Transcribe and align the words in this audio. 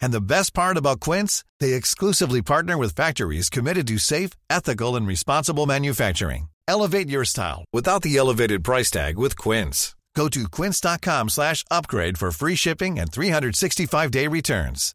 And 0.00 0.12
the 0.12 0.20
best 0.20 0.52
part 0.54 0.76
about 0.76 1.00
Quince, 1.00 1.44
they 1.60 1.72
exclusively 1.72 2.42
partner 2.42 2.76
with 2.76 2.94
factories 2.94 3.48
committed 3.50 3.86
to 3.88 3.98
safe, 3.98 4.32
ethical, 4.50 4.96
and 4.96 5.06
responsible 5.06 5.66
manufacturing. 5.66 6.48
Elevate 6.68 7.08
your 7.08 7.24
style 7.24 7.64
without 7.72 8.02
the 8.02 8.16
elevated 8.16 8.62
price 8.62 8.90
tag 8.90 9.18
with 9.18 9.36
Quince. 9.36 9.96
Go 10.14 10.28
to 10.28 10.48
quince.com 10.48 11.28
slash 11.28 11.64
upgrade 11.70 12.18
for 12.18 12.30
free 12.30 12.54
shipping 12.56 12.98
and 12.98 13.10
365-day 13.10 14.26
returns. 14.26 14.94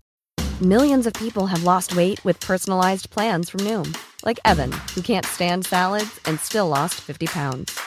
Millions 0.61 1.05
of 1.05 1.13
people 1.13 1.47
have 1.47 1.63
lost 1.63 1.95
weight 1.95 2.23
with 2.23 2.39
personalized 2.39 3.09
plans 3.09 3.49
from 3.49 3.61
Noom, 3.61 3.95
like 4.23 4.39
Evan, 4.45 4.71
who 4.93 5.01
can't 5.01 5.25
stand 5.25 5.65
salads 5.65 6.19
and 6.25 6.39
still 6.39 6.67
lost 6.67 6.95
50 6.95 7.27
pounds. 7.27 7.77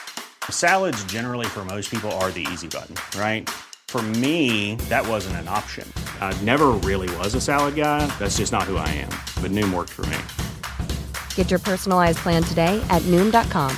Salads 0.49 1.03
generally 1.05 1.47
for 1.47 1.65
most 1.65 1.89
people 1.89 2.11
are 2.13 2.31
the 2.31 2.45
easy 2.51 2.67
button, 2.67 2.95
right? 3.19 3.49
For 3.89 4.03
me, 4.21 4.75
that 4.87 5.07
wasn't 5.07 5.37
an 5.37 5.47
option. 5.47 5.91
I 6.21 6.39
never 6.43 6.67
really 6.85 7.09
was 7.17 7.33
a 7.33 7.41
salad 7.41 7.73
guy. 7.73 8.05
That's 8.19 8.37
just 8.37 8.51
not 8.51 8.65
who 8.65 8.77
I 8.77 8.87
am. 8.89 9.09
But 9.41 9.49
Noom 9.49 9.73
worked 9.73 9.89
for 9.89 10.05
me. 10.05 10.19
Get 11.33 11.49
your 11.49 11.57
personalized 11.57 12.19
plan 12.19 12.43
today 12.43 12.79
at 12.91 13.01
Noom.com. 13.07 13.75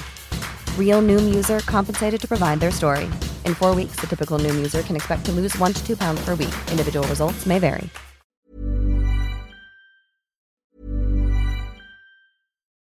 Real 0.77 1.01
Noom 1.01 1.33
user 1.33 1.61
compensated 1.61 2.19
to 2.19 2.27
provide 2.27 2.59
their 2.59 2.71
story. 2.71 3.05
In 3.45 3.55
four 3.55 3.73
weeks, 3.73 3.95
the 4.01 4.07
typical 4.07 4.37
Noom 4.37 4.55
user 4.55 4.81
can 4.81 4.97
expect 4.97 5.23
to 5.27 5.31
lose 5.31 5.57
one 5.57 5.71
to 5.71 5.81
two 5.87 5.95
pounds 5.95 6.19
per 6.25 6.35
week. 6.35 6.55
Individual 6.69 7.07
results 7.07 7.45
may 7.45 7.57
vary. 7.57 7.89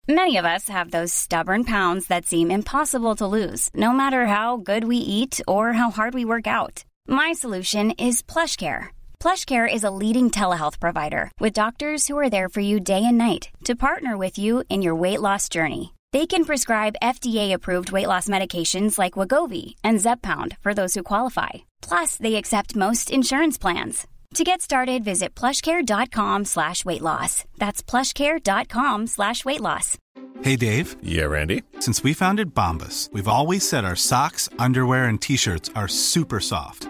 Many 0.07 0.38
of 0.38 0.45
us 0.45 0.69
have 0.69 0.91
those 0.91 1.11
stubborn 1.11 1.63
pounds 1.63 2.05
that 2.05 2.28
seem 2.28 2.52
impossible 2.52 3.16
to 3.16 3.25
lose, 3.25 3.72
no 3.73 3.91
matter 3.91 4.28
how 4.28 4.57
good 4.57 4.83
we 4.83 4.97
eat 4.97 5.41
or 5.47 5.73
how 5.73 5.89
hard 5.89 6.13
we 6.13 6.23
work 6.23 6.45
out. 6.45 6.85
My 7.08 7.34
solution 7.34 7.92
is 7.92 8.22
PlushCare. 8.22 8.88
PlushCare 9.20 9.72
is 9.72 9.84
a 9.84 9.89
leading 9.89 10.30
telehealth 10.30 10.80
provider 10.80 11.31
with 11.39 11.53
doctors 11.53 12.08
who 12.08 12.17
are 12.17 12.30
there 12.30 12.50
for 12.50 12.62
you 12.62 12.80
day 12.80 13.03
and 13.03 13.17
night 13.17 13.50
to 13.64 13.75
partner 13.75 14.16
with 14.17 14.38
you 14.38 14.64
in 14.70 14.84
your 14.84 14.95
weight 14.95 15.22
loss 15.22 15.50
journey. 15.50 15.94
They 16.14 16.28
can 16.28 16.45
prescribe 16.45 16.95
FDA-approved 17.02 17.92
weight 17.92 18.08
loss 18.08 18.28
medications 18.28 19.00
like 19.00 19.14
Wagovi 19.14 19.75
and 19.84 19.97
Zepbound 20.00 20.58
for 20.62 20.73
those 20.73 20.94
who 20.94 21.02
qualify. 21.03 21.50
Plus, 21.81 22.17
they 22.17 22.36
accept 22.36 22.75
most 22.75 23.09
insurance 23.09 23.58
plans. 23.58 24.06
To 24.36 24.44
get 24.44 24.62
started, 24.62 25.03
visit 25.03 25.34
plushcare.com 25.34 26.45
slash 26.45 26.86
weight 26.86 27.02
loss. 27.02 27.45
That's 27.58 27.81
plushcare.com 27.81 29.08
slash 29.08 29.45
weight 29.45 29.62
loss. 29.62 29.97
Hey, 30.42 30.56
Dave. 30.58 30.97
Yeah, 31.02 31.25
Randy. 31.25 31.64
Since 31.80 32.03
we 32.03 32.14
founded 32.14 32.53
Bombus, 32.53 33.09
we've 33.14 33.28
always 33.28 33.67
said 33.67 33.86
our 33.86 33.95
socks, 33.95 34.50
underwear, 34.59 35.06
and 35.06 35.22
T-shirts 35.22 35.69
are 35.75 35.88
super 35.88 36.40
soft. 36.42 36.90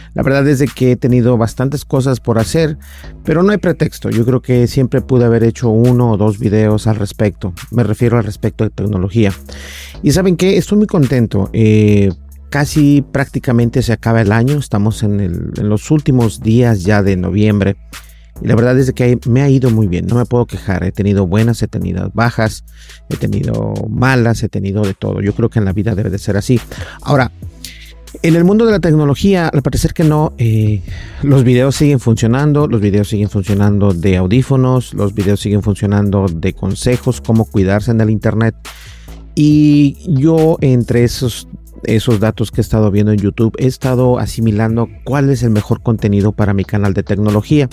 La 0.13 0.23
verdad 0.23 0.47
es 0.47 0.59
de 0.59 0.67
que 0.67 0.91
he 0.91 0.95
tenido 0.97 1.37
bastantes 1.37 1.85
cosas 1.85 2.19
por 2.19 2.37
hacer, 2.37 2.77
pero 3.23 3.43
no 3.43 3.51
hay 3.51 3.57
pretexto. 3.57 4.09
Yo 4.09 4.25
creo 4.25 4.41
que 4.41 4.67
siempre 4.67 5.01
pude 5.01 5.25
haber 5.25 5.43
hecho 5.43 5.69
uno 5.69 6.11
o 6.11 6.17
dos 6.17 6.37
videos 6.37 6.87
al 6.87 6.97
respecto. 6.97 7.53
Me 7.71 7.83
refiero 7.83 8.17
al 8.17 8.25
respecto 8.25 8.63
de 8.63 8.71
tecnología. 8.71 9.31
Y 10.03 10.11
saben 10.11 10.35
que 10.35 10.57
estoy 10.57 10.79
muy 10.79 10.87
contento. 10.87 11.49
Eh, 11.53 12.11
casi 12.49 13.01
prácticamente 13.01 13.81
se 13.81 13.93
acaba 13.93 14.21
el 14.21 14.33
año. 14.33 14.57
Estamos 14.57 15.01
en, 15.03 15.51
los 15.55 15.89
últimos 15.91 16.41
días 16.41 16.83
ya 16.83 17.01
de 17.01 17.15
noviembre. 17.15 17.77
Y 18.41 18.47
la 18.47 18.55
verdad 18.55 18.77
es 18.79 18.91
que 18.91 19.19
me 19.27 19.41
ha 19.43 19.49
ido 19.49 19.69
muy 19.69 19.87
bien, 19.87 20.07
no 20.07 20.15
me 20.15 20.25
puedo 20.25 20.45
quejar. 20.45 20.83
He 20.83 20.91
tenido 20.91 21.27
buenas, 21.27 21.61
he 21.61 21.67
tenido 21.67 22.11
bajas, 22.13 22.65
he 23.09 23.15
tenido 23.15 23.73
malas, 23.89 24.41
he 24.43 24.49
tenido 24.49 24.83
de 24.83 24.93
todo. 24.93 25.21
Yo 25.21 25.33
creo 25.33 25.49
que 25.49 25.59
en 25.59 25.65
la 25.65 25.73
vida 25.73 25.95
debe 25.95 26.09
de 26.09 26.17
ser 26.17 26.37
así. 26.37 26.59
Ahora, 27.01 27.31
en 28.23 28.35
el 28.35 28.43
mundo 28.43 28.65
de 28.65 28.71
la 28.71 28.79
tecnología, 28.79 29.47
al 29.47 29.61
parecer 29.61 29.93
que 29.93 30.03
no, 30.03 30.33
eh, 30.37 30.81
los 31.23 31.43
videos 31.43 31.75
siguen 31.75 31.99
funcionando, 31.99 32.67
los 32.67 32.81
videos 32.81 33.07
siguen 33.07 33.29
funcionando 33.29 33.93
de 33.93 34.17
audífonos, 34.17 34.93
los 34.93 35.13
videos 35.13 35.39
siguen 35.39 35.63
funcionando 35.63 36.27
de 36.27 36.53
consejos, 36.53 37.21
cómo 37.21 37.45
cuidarse 37.45 37.91
en 37.91 38.01
el 38.01 38.09
Internet. 38.09 38.55
Y 39.33 39.97
yo 40.07 40.57
entre 40.61 41.03
esos, 41.03 41.47
esos 41.83 42.19
datos 42.19 42.51
que 42.51 42.61
he 42.61 42.63
estado 42.63 42.91
viendo 42.91 43.11
en 43.11 43.19
YouTube, 43.19 43.55
he 43.57 43.67
estado 43.67 44.19
asimilando 44.19 44.89
cuál 45.03 45.29
es 45.29 45.43
el 45.43 45.49
mejor 45.49 45.81
contenido 45.81 46.31
para 46.31 46.53
mi 46.53 46.65
canal 46.65 46.93
de 46.93 47.03
tecnología. 47.03 47.69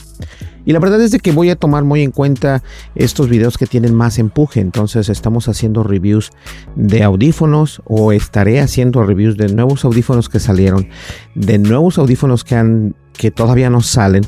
Y 0.64 0.72
la 0.72 0.80
verdad 0.80 1.00
es 1.00 1.10
de 1.10 1.20
que 1.20 1.32
voy 1.32 1.50
a 1.50 1.56
tomar 1.56 1.84
muy 1.84 2.02
en 2.02 2.10
cuenta 2.10 2.62
estos 2.94 3.28
videos 3.28 3.56
que 3.56 3.66
tienen 3.66 3.94
más 3.94 4.18
empuje. 4.18 4.60
Entonces 4.60 5.08
estamos 5.08 5.48
haciendo 5.48 5.82
reviews 5.82 6.30
de 6.76 7.02
audífonos 7.02 7.80
o 7.86 8.12
estaré 8.12 8.60
haciendo 8.60 9.02
reviews 9.02 9.36
de 9.36 9.48
nuevos 9.48 9.84
audífonos 9.84 10.28
que 10.28 10.40
salieron, 10.40 10.88
de 11.34 11.58
nuevos 11.58 11.98
audífonos 11.98 12.44
que 12.44 12.54
han 12.54 12.94
que 13.18 13.30
todavía 13.32 13.68
no 13.68 13.82
salen 13.82 14.22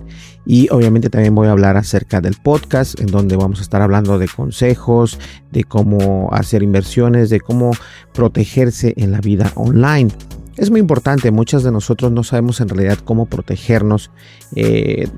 y 0.46 0.68
obviamente 0.70 1.10
también 1.10 1.34
voy 1.34 1.48
a 1.48 1.52
hablar 1.52 1.76
acerca 1.76 2.20
del 2.20 2.34
podcast 2.34 2.98
en 3.00 3.06
donde 3.06 3.36
vamos 3.36 3.60
a 3.60 3.62
estar 3.62 3.82
hablando 3.82 4.18
de 4.18 4.28
consejos, 4.28 5.18
de 5.52 5.64
cómo 5.64 6.30
hacer 6.32 6.62
inversiones, 6.62 7.30
de 7.30 7.40
cómo 7.40 7.72
protegerse 8.12 8.94
en 8.96 9.12
la 9.12 9.20
vida 9.20 9.52
online. 9.54 10.10
Es 10.56 10.70
muy 10.70 10.80
importante, 10.80 11.30
muchas 11.30 11.62
de 11.62 11.72
nosotros 11.72 12.12
no 12.12 12.22
sabemos 12.24 12.60
en 12.60 12.68
realidad 12.68 12.98
cómo 13.04 13.26
protegernos 13.26 14.10
eh, 14.56 15.08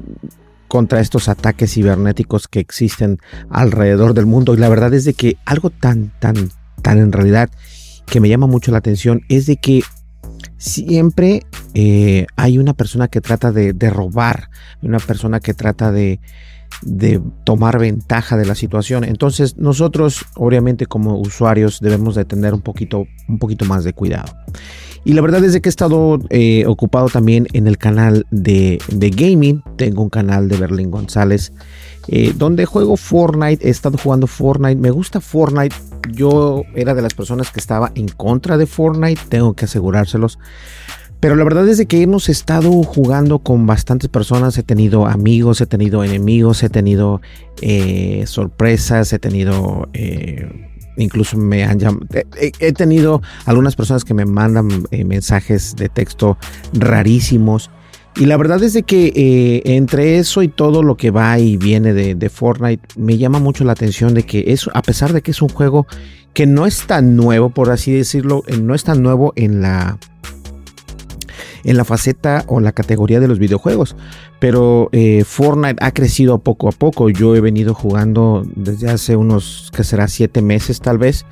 contra 0.69 1.01
estos 1.01 1.29
ataques 1.29 1.75
cibernéticos 1.75 2.49
que 2.49 2.61
existen 2.61 3.19
alrededor 3.51 4.15
del 4.15 4.27
mundo. 4.27 4.55
Y 4.55 4.59
la 4.59 4.69
verdad 4.69 4.95
es 4.95 5.05
de 5.05 5.15
que 5.15 5.37
algo 5.45 5.71
tan, 5.71 6.13
tan, 6.19 6.51
tan 6.81 6.99
en 6.99 7.13
realidad 7.13 7.51
que 8.07 8.21
me 8.21 8.29
llama 8.29 8.47
mucho 8.47 8.73
la 8.73 8.79
atención 8.79 9.23
es 9.29 9.47
de 9.47 9.57
que 9.57 9.83
siempre 10.63 11.43
eh, 11.75 12.27
hay 12.37 12.57
una 12.57 12.73
persona 12.73 13.09
que 13.09 13.21
trata 13.21 13.51
de, 13.51 13.73
de 13.73 13.91
robar, 13.91 14.49
una 14.81 15.01
persona 15.01 15.41
que 15.41 15.55
trata 15.55 15.91
de, 15.91 16.21
de 16.81 17.21
tomar 17.45 17.79
ventaja 17.79 18.37
de 18.37 18.47
la 18.47 18.55
situación. 18.55 19.05
Entonces 19.05 19.57
nosotros 19.57 20.25
obviamente 20.37 20.87
como 20.87 21.19
usuarios 21.19 21.81
debemos 21.81 22.15
de 22.15 22.25
tener 22.25 22.55
un 22.55 22.63
poquito, 22.63 23.07
un 23.29 23.39
poquito 23.39 23.65
más 23.65 23.85
de 23.85 23.93
cuidado. 23.93 24.33
Y 25.05 25.15
la 25.15 25.23
verdad 25.23 25.45
es 25.45 25.61
que 25.61 25.69
he 25.69 25.71
estado 25.71 26.21
eh, 26.31 26.65
ocupado 26.67 27.09
también 27.09 27.49
en 27.53 27.67
el 27.67 27.77
canal 27.77 28.25
de, 28.31 28.81
de, 28.89 29.11
gaming. 29.11 29.63
Tengo 29.77 30.03
un 30.03 30.11
canal 30.11 30.49
de 30.49 30.57
Berlín 30.57 30.93
González 30.93 31.53
eh, 32.09 32.33
donde 32.37 32.67
juego 32.67 32.97
Fortnite. 32.97 33.67
He 33.67 33.71
estado 33.71 33.99
jugando 33.99 34.29
Fortnite. 34.29 34.81
Me 34.81 34.91
gusta 34.91 35.21
Fortnite. 35.21 35.75
Yo 36.13 36.63
era 36.75 36.95
de 36.95 37.03
las 37.03 37.15
personas 37.15 37.51
que 37.51 37.59
estaba 37.59 37.91
en 37.97 38.09
contra 38.09 38.57
de 38.57 38.67
Fortnite. 38.67 39.21
Tengo 39.29 39.55
que 39.55 39.65
asegurárselos. 39.65 40.39
Pero 41.23 41.37
la 41.37 41.45
verdad 41.45 41.67
es 41.67 41.79
de 41.79 41.87
que 41.87 42.03
hemos 42.03 42.29
estado 42.29 42.71
jugando 42.83 43.39
con 43.39 43.67
bastantes 43.67 44.11
personas. 44.11 44.59
He 44.59 44.63
tenido 44.63 45.07
amigos, 45.07 45.63
he 45.63 45.67
tenido 45.67 46.05
enemigos, 46.05 46.63
he 46.63 46.69
tenido 46.69 47.23
eh, 47.63 48.25
sorpresas, 48.27 49.11
he 49.15 49.19
tenido 49.19 49.89
incluso 50.97 51.37
me 51.37 51.65
han 51.65 51.79
llamado, 51.79 52.07
he, 52.39 52.73
tenido 52.73 53.23
algunas 53.47 53.77
personas 53.77 54.05
que 54.05 54.15
me 54.15 54.25
mandan 54.25 54.87
eh, 54.91 55.05
mensajes 55.05 55.77
de 55.77 55.89
texto 55.89 56.37
rarísimos. 56.73 57.71
Y 58.15 58.27
la 58.27 58.37
verdad 58.37 58.63
es 58.63 58.75
de 58.75 58.83
que 58.83 59.07
eh, 59.15 59.63
entre 59.65 60.19
eso 60.19 60.43
y 60.43 60.49
todo 60.49 60.83
lo 60.83 60.97
que 60.99 61.11
va 61.11 61.39
y 61.39 61.57
viene 61.57 61.95
de, 61.95 62.29
Fortnite, 62.29 62.87
me 62.97 63.17
llama 63.17 63.39
mucho 63.39 63.65
la 63.65 63.73
atención 63.73 64.13
de 64.13 64.25
que 64.25 64.45
es, 64.49 64.69
a 64.75 64.83
pesar 64.83 65.15
de 65.15 65.23
que 65.23 65.31
es 65.31 65.41
un 65.41 65.49
juego 65.49 65.87
que 66.35 66.47
no 66.47 66.67
es 66.67 66.87
tan 66.87 67.17
nuevo, 67.17 67.51
por 67.51 67.71
así 67.71 67.91
decirlo, 67.93 68.43
eh, 68.49 68.59
no 68.59 68.75
es 68.75 68.85
tan 68.85 69.03
nuevo 69.03 69.33
en 69.35 69.63
la, 69.63 69.99
en 71.65 71.77
la 71.77 71.85
faceta 71.85 72.45
o 72.49 72.61
la 72.61 72.73
categoría 72.73 73.21
de 73.21 73.29
los 73.29 73.39
videojuegos. 73.39 73.97
Pero 74.39 74.89
eh, 74.93 75.25
Fortnite 75.25 75.85
ha 75.85 75.93
crecido 75.93 76.39
poco 76.39 76.69
a 76.69 76.73
poco. 76.73 77.11
Yo 77.11 77.37
he 77.37 77.41
venido 77.41 77.75
jugando 77.75 78.45
desde 78.57 78.91
hace 78.91 79.17
unos, 79.17 79.71
que 79.75 79.85
será, 79.85 80.09
siete 80.09 80.43
meses 80.43 80.81
tal 80.81 80.99
vez. 80.99 81.25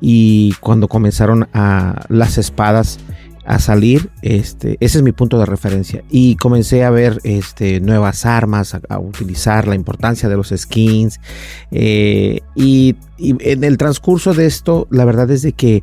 Y 0.00 0.54
cuando 0.60 0.88
comenzaron 0.88 1.48
a 1.52 2.04
las 2.08 2.38
espadas 2.38 2.98
a 3.44 3.58
salir, 3.58 4.10
este, 4.22 4.76
ese 4.80 4.98
es 4.98 5.02
mi 5.02 5.12
punto 5.12 5.38
de 5.38 5.46
referencia. 5.46 6.04
Y 6.10 6.36
comencé 6.36 6.84
a 6.84 6.90
ver 6.90 7.18
este, 7.24 7.80
nuevas 7.80 8.26
armas, 8.26 8.76
a, 8.88 8.98
utilizar 8.98 9.66
la 9.66 9.74
importancia 9.74 10.28
de 10.28 10.36
los 10.36 10.52
skins. 10.56 11.18
Eh, 11.70 12.40
y, 12.54 12.96
y 13.18 13.36
en 13.50 13.64
el 13.64 13.76
transcurso 13.76 14.34
de 14.34 14.46
esto, 14.46 14.86
la 14.90 15.04
verdad 15.04 15.30
es 15.30 15.42
de 15.42 15.52
que 15.52 15.82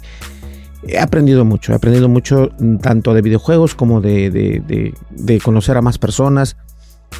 he 0.88 1.00
aprendido 1.00 1.45
mucho, 1.45 1.74
he 1.74 1.75
aprendido 1.75 2.10
mucho 2.10 2.50
mm, 2.60 2.78
tanto 2.78 3.13
de 3.13 3.22
videojuegos 3.22 3.75
como 3.75 4.01
de, 4.01 4.94
conocer 5.44 5.78
a 5.78 5.81
más 5.81 5.98
personas. 5.98 6.57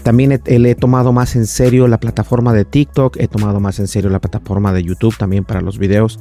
También 0.04 0.32
he, 0.32 0.42
he, 0.46 0.76
tomado 0.76 1.14
más 1.14 1.36
en 1.36 1.48
serio 1.48 1.88
la 1.88 2.00
plataforma 2.00 2.54
de 2.54 2.66
TikTok, 2.66 3.18
he 3.18 3.28
tomado 3.28 3.60
más 3.60 3.80
en 3.80 3.88
serio 3.88 4.10
la 4.10 4.20
plataforma 4.20 4.74
de 4.74 4.84
YouTube 4.84 5.18
también 5.18 5.46
para 5.46 5.62
los 5.62 5.78
videos. 5.78 6.20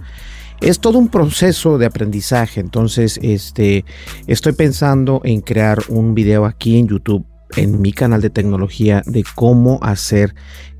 Es 0.60 0.80
todo 0.80 0.98
un 0.98 1.08
proceso 1.08 1.76
de 1.76 1.86
aprendizaje, 1.86 2.60
entonces 2.60 3.18
este, 3.22 3.84
estoy 4.26 4.52
pensando 4.52 5.20
en 5.24 5.42
crear 5.42 5.80
un 5.88 6.14
video 6.14 6.46
aquí 6.46 6.78
en 6.78 6.88
YouTube 6.88 7.25
en 7.56 7.80
mi 7.80 7.92
canal 7.92 8.20
de 8.20 8.30
tecnología 8.30 9.02
de 9.06 9.24
cómo 9.34 9.78
hacer, 9.82 10.34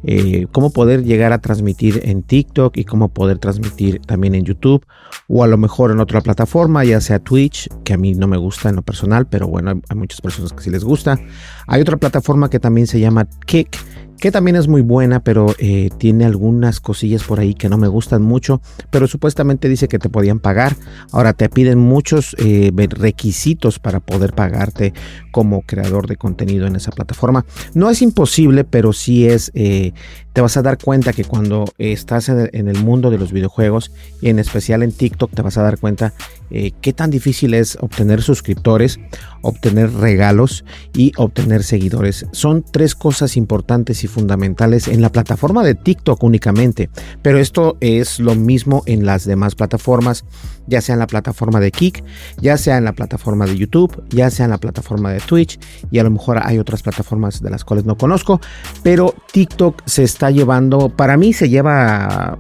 eh, 0.05 0.47
cómo 0.53 0.71
poder 0.71 1.05
llegar 1.05 1.33
a 1.33 1.41
transmitir 1.41 2.01
en 2.05 2.23
TikTok 2.23 2.77
y 2.77 2.85
cómo 2.85 3.09
poder 3.09 3.39
transmitir 3.39 4.01
también 4.01 4.35
en 4.35 4.45
YouTube 4.45 4.85
o 5.29 5.45
a 5.45 5.47
lo 5.47 5.57
mejor 5.57 5.91
en 5.91 6.01
otra 6.01 6.21
plataforma, 6.21 6.85
ya 6.85 7.01
sea 7.01 7.19
Twitch, 7.19 7.69
que 7.85 7.95
a 7.95 7.97
mí 7.97 8.15
no 8.15 8.27
me 8.27 8.37
gusta 8.37 8.69
en 8.69 8.77
lo 8.77 8.83
personal, 8.83 9.27
pero 9.27 9.49
bueno, 9.49 9.81
hay, 9.89 9.97
muchas 9.97 10.21
personas 10.21 10.53
que 10.53 10.63
sí 10.63 10.71
les 10.71 10.85
gusta. 10.85 11.19
Hay 11.67 11.81
otra 11.81 11.97
plataforma 11.97 12.51
que 12.51 12.61
también 12.61 12.87
se 12.87 13.01
llama 13.01 13.27
Kick 13.47 13.77
que 14.19 14.31
también 14.31 14.57
es 14.57 14.69
muy 14.69 14.83
buena, 14.83 15.21
pero 15.21 15.55
eh, 15.59 15.91
tiene 15.99 16.25
algunas 16.25 16.81
cosillas 16.81 17.23
por 17.23 17.41
ahí 17.41 17.55
que 17.55 17.69
no 17.69 17.79
me 17.79 17.89
gustan 17.89 18.23
mucho, 18.23 18.61
pero 18.91 19.07
supuestamente 19.07 19.69
dice 19.69 19.89
que 19.89 19.99
te 19.99 20.09
podían 20.09 20.41
pagar. 20.41 20.77
Ahora 21.13 21.33
te 21.33 21.49
piden 21.49 21.79
muchos 21.79 22.35
eh, 22.39 22.73
requisitos 22.91 23.79
para 23.79 24.01
poder 24.01 24.33
pagarte 24.33 24.95
como 25.31 25.63
creador 25.63 26.07
de 26.07 26.17
contenido 26.17 26.67
en 26.67 26.77
esa 26.77 26.93
plataforma. 26.93 27.45
No 27.75 27.91
es 27.91 28.03
imposible, 28.03 28.65
pero 28.65 28.93
sí 28.93 29.29
es, 29.29 29.51
eh, 29.55 29.93
te 30.33 30.41
vas 30.41 30.57
a 30.57 30.63
dar 30.63 30.79
cuenta 30.79 31.13
que 31.13 31.25
cuando 31.25 31.67
estás 31.79 32.29
en 32.29 32.69
el, 32.69 32.79
mundo 32.83 33.11
de 33.11 33.19
los 33.19 33.33
videojuegos, 33.33 33.91
y 34.21 34.29
en 34.29 34.39
especial 34.39 34.83
en 34.83 34.93
TikTok, 34.93 35.31
te 35.33 35.43
vas 35.43 35.57
a 35.59 35.63
dar 35.63 35.79
cuenta 35.79 36.13
eh, 36.51 36.73
qué 36.81 36.93
tan 36.93 37.11
difícil 37.11 37.55
es 37.55 37.77
obtener 37.81 38.23
suscriptores, 38.23 39.01
obtener 39.43 39.93
regalos 39.93 40.65
y 40.95 41.13
obtener 41.17 41.63
seguidores. 41.63 42.27
Son 42.33 42.65
tres 42.65 42.95
cosas 42.95 43.37
importantes 43.37 44.05
y 44.05 44.07
fundamentales 44.07 44.89
en 44.89 45.03
la 45.03 45.11
plataforma 45.11 45.65
de 45.65 45.75
TikTok 45.75 46.23
únicamente, 46.23 46.91
pero 47.23 47.39
esto 47.39 47.77
es 47.81 48.19
lo 48.19 48.35
mismo 48.35 48.83
en 48.87 49.07
las 49.07 49.25
demás 49.25 49.55
plataformas, 49.55 50.25
ya 50.67 50.81
sea 50.81 50.95
en 50.95 51.01
la 51.01 51.07
plataforma 51.07 51.61
de 51.61 51.71
Kik, 51.71 52.05
ya 52.41 52.57
sea 52.57 52.79
en 52.79 52.85
la 52.85 52.93
plataforma 52.93 53.47
de 53.47 53.57
YouTube, 53.57 54.05
ya 54.11 54.31
sea 54.31 54.45
en 54.45 54.51
la 54.51 54.59
plataforma 54.59 55.13
de 55.13 55.21
Twitch 55.21 55.59
y 55.91 55.99
a 55.99 56.05
lo 56.05 56.11
mejor 56.11 56.41
hay 56.43 56.59
otras 56.59 56.83
plataformas 56.83 57.43
de 57.43 57.51
las 57.51 57.65
cuales 57.65 57.85
no 57.85 57.97
conozco, 57.97 58.41
pero 58.83 59.15
TikTok 59.33 59.83
se 59.87 60.05
está 60.05 60.31
llevando, 60.31 60.89
para 60.89 61.17
mí 61.17 61.33
se 61.33 61.49
lleva 61.49 62.39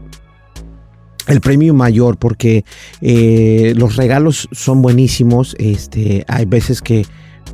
el 1.27 1.41
premio 1.41 1.75
mayor 1.75 2.17
porque 2.17 2.65
eh, 3.01 3.73
los 3.77 3.97
regalos 3.97 4.49
son 4.53 4.83
buenísimos. 4.83 5.57
Este, 5.59 6.25
hay 6.29 6.45
veces 6.45 6.83
que 6.83 7.05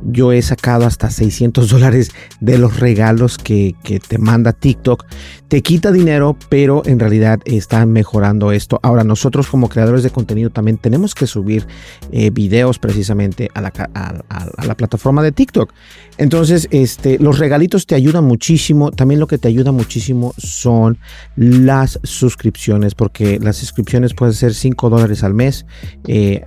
yo 0.05 0.31
he 0.31 0.41
sacado 0.41 0.85
hasta 0.85 1.09
600 1.09 1.69
dólares 1.69 2.11
de 2.39 2.57
los 2.57 2.79
regalos 2.79 3.37
que, 3.37 3.75
te 4.07 4.17
manda 4.17 4.53
TikTok. 4.53 5.05
Te 5.47 5.61
quita 5.61 5.91
dinero, 5.91 6.35
pero 6.49 6.81
en 6.85 6.99
realidad 6.99 7.39
está 7.45 7.85
mejorando 7.85 8.51
esto. 8.51 8.79
Ahora, 8.81 9.03
nosotros 9.03 9.47
como 9.47 9.69
creadores 9.69 10.03
de 10.03 10.09
contenido 10.09 10.49
también 10.49 10.77
tenemos 10.77 11.13
que 11.13 11.27
subir 11.27 11.67
eh, 12.11 12.31
videos 12.31 12.79
precisamente 12.79 13.49
a 13.53 13.61
la, 13.61 14.75
plataforma 14.75 15.21
de 15.21 15.31
TikTok. 15.31 15.71
Entonces, 16.17 16.67
este, 16.71 17.19
los 17.19 17.39
regalitos 17.39 17.85
te 17.85 17.95
ayudan 17.95 18.23
muchísimo. 18.25 18.91
También 18.91 19.19
lo 19.19 19.27
que 19.27 19.37
te 19.37 19.47
ayuda 19.47 19.71
muchísimo 19.71 20.33
son 20.37 20.97
las 21.35 21.99
suscripciones, 22.03 22.95
porque 22.95 23.39
las 23.39 23.57
suscripciones 23.57 24.13
pueden 24.13 24.33
ser 24.33 24.53
5 24.53 24.89
dólares 24.89 25.23
al 25.23 25.33
mes. 25.33 25.65
Eh, 26.07 26.43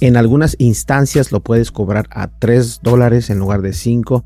en 0.00 0.16
algunas 0.16 0.56
instancias 0.58 1.32
lo 1.32 1.40
puedes 1.40 1.70
cobrar 1.70 2.06
a 2.10 2.28
3 2.28 2.53
dólares 2.82 3.30
en 3.30 3.38
lugar 3.38 3.62
de 3.62 3.72
5. 3.72 4.24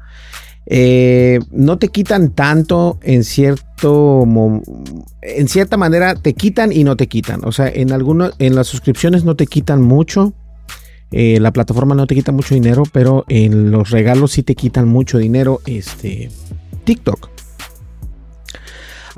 Eh, 0.66 1.40
no 1.50 1.78
te 1.78 1.88
quitan 1.88 2.30
tanto 2.30 2.98
en 3.02 3.24
cierto 3.24 4.24
en 5.22 5.48
cierta 5.48 5.78
manera 5.78 6.14
te 6.14 6.34
quitan 6.34 6.72
y 6.72 6.84
no 6.84 6.94
te 6.94 7.06
quitan 7.06 7.40
o 7.46 7.52
sea 7.52 7.68
en 7.68 7.90
algunas 7.90 8.32
en 8.38 8.54
las 8.54 8.66
suscripciones 8.66 9.24
no 9.24 9.34
te 9.34 9.46
quitan 9.46 9.80
mucho 9.80 10.34
eh, 11.10 11.40
la 11.40 11.52
plataforma 11.52 11.94
no 11.94 12.06
te 12.06 12.14
quita 12.14 12.32
mucho 12.32 12.54
dinero, 12.54 12.82
pero 12.92 13.24
en 13.28 13.70
los 13.70 13.90
regalos 13.90 14.32
sí 14.32 14.42
te 14.42 14.54
quitan 14.54 14.88
mucho 14.88 15.18
dinero. 15.18 15.60
Este 15.66 16.30
TikTok. 16.84 17.37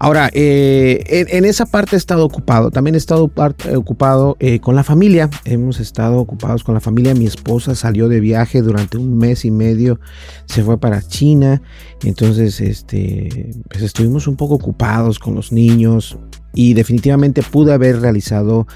Ahora, 0.02 0.30
eh, 0.32 1.26
en, 1.28 1.44
esa 1.44 1.66
parte 1.66 1.94
he 1.94 1.98
estado 1.98 2.24
ocupado. 2.24 2.70
También 2.70 2.94
he 2.94 2.98
estado 2.98 3.30
ocupado 3.74 4.34
eh, 4.40 4.58
con 4.58 4.74
la 4.74 4.82
familia. 4.82 5.28
Hemos 5.44 5.78
estado 5.78 6.16
ocupados 6.16 6.64
con 6.64 6.72
la 6.72 6.80
familia. 6.80 7.14
Mi 7.14 7.26
esposa 7.26 7.74
salió 7.74 8.08
de 8.08 8.18
viaje 8.18 8.62
durante 8.62 8.96
un 8.96 9.18
mes 9.18 9.44
y 9.44 9.50
medio. 9.50 10.00
Se 10.46 10.64
fue 10.64 10.80
para 10.80 11.02
China. 11.02 11.60
Entonces, 12.02 12.62
este, 12.62 13.52
pues 13.68 13.82
estuvimos 13.82 14.26
un 14.26 14.36
poco 14.36 14.54
ocupados 14.54 15.18
con 15.18 15.34
los 15.34 15.52
niños. 15.52 16.16
Y 16.54 16.72
definitivamente 16.72 17.42
pude 17.42 17.74
haber 17.74 18.00
realizado 18.00 18.66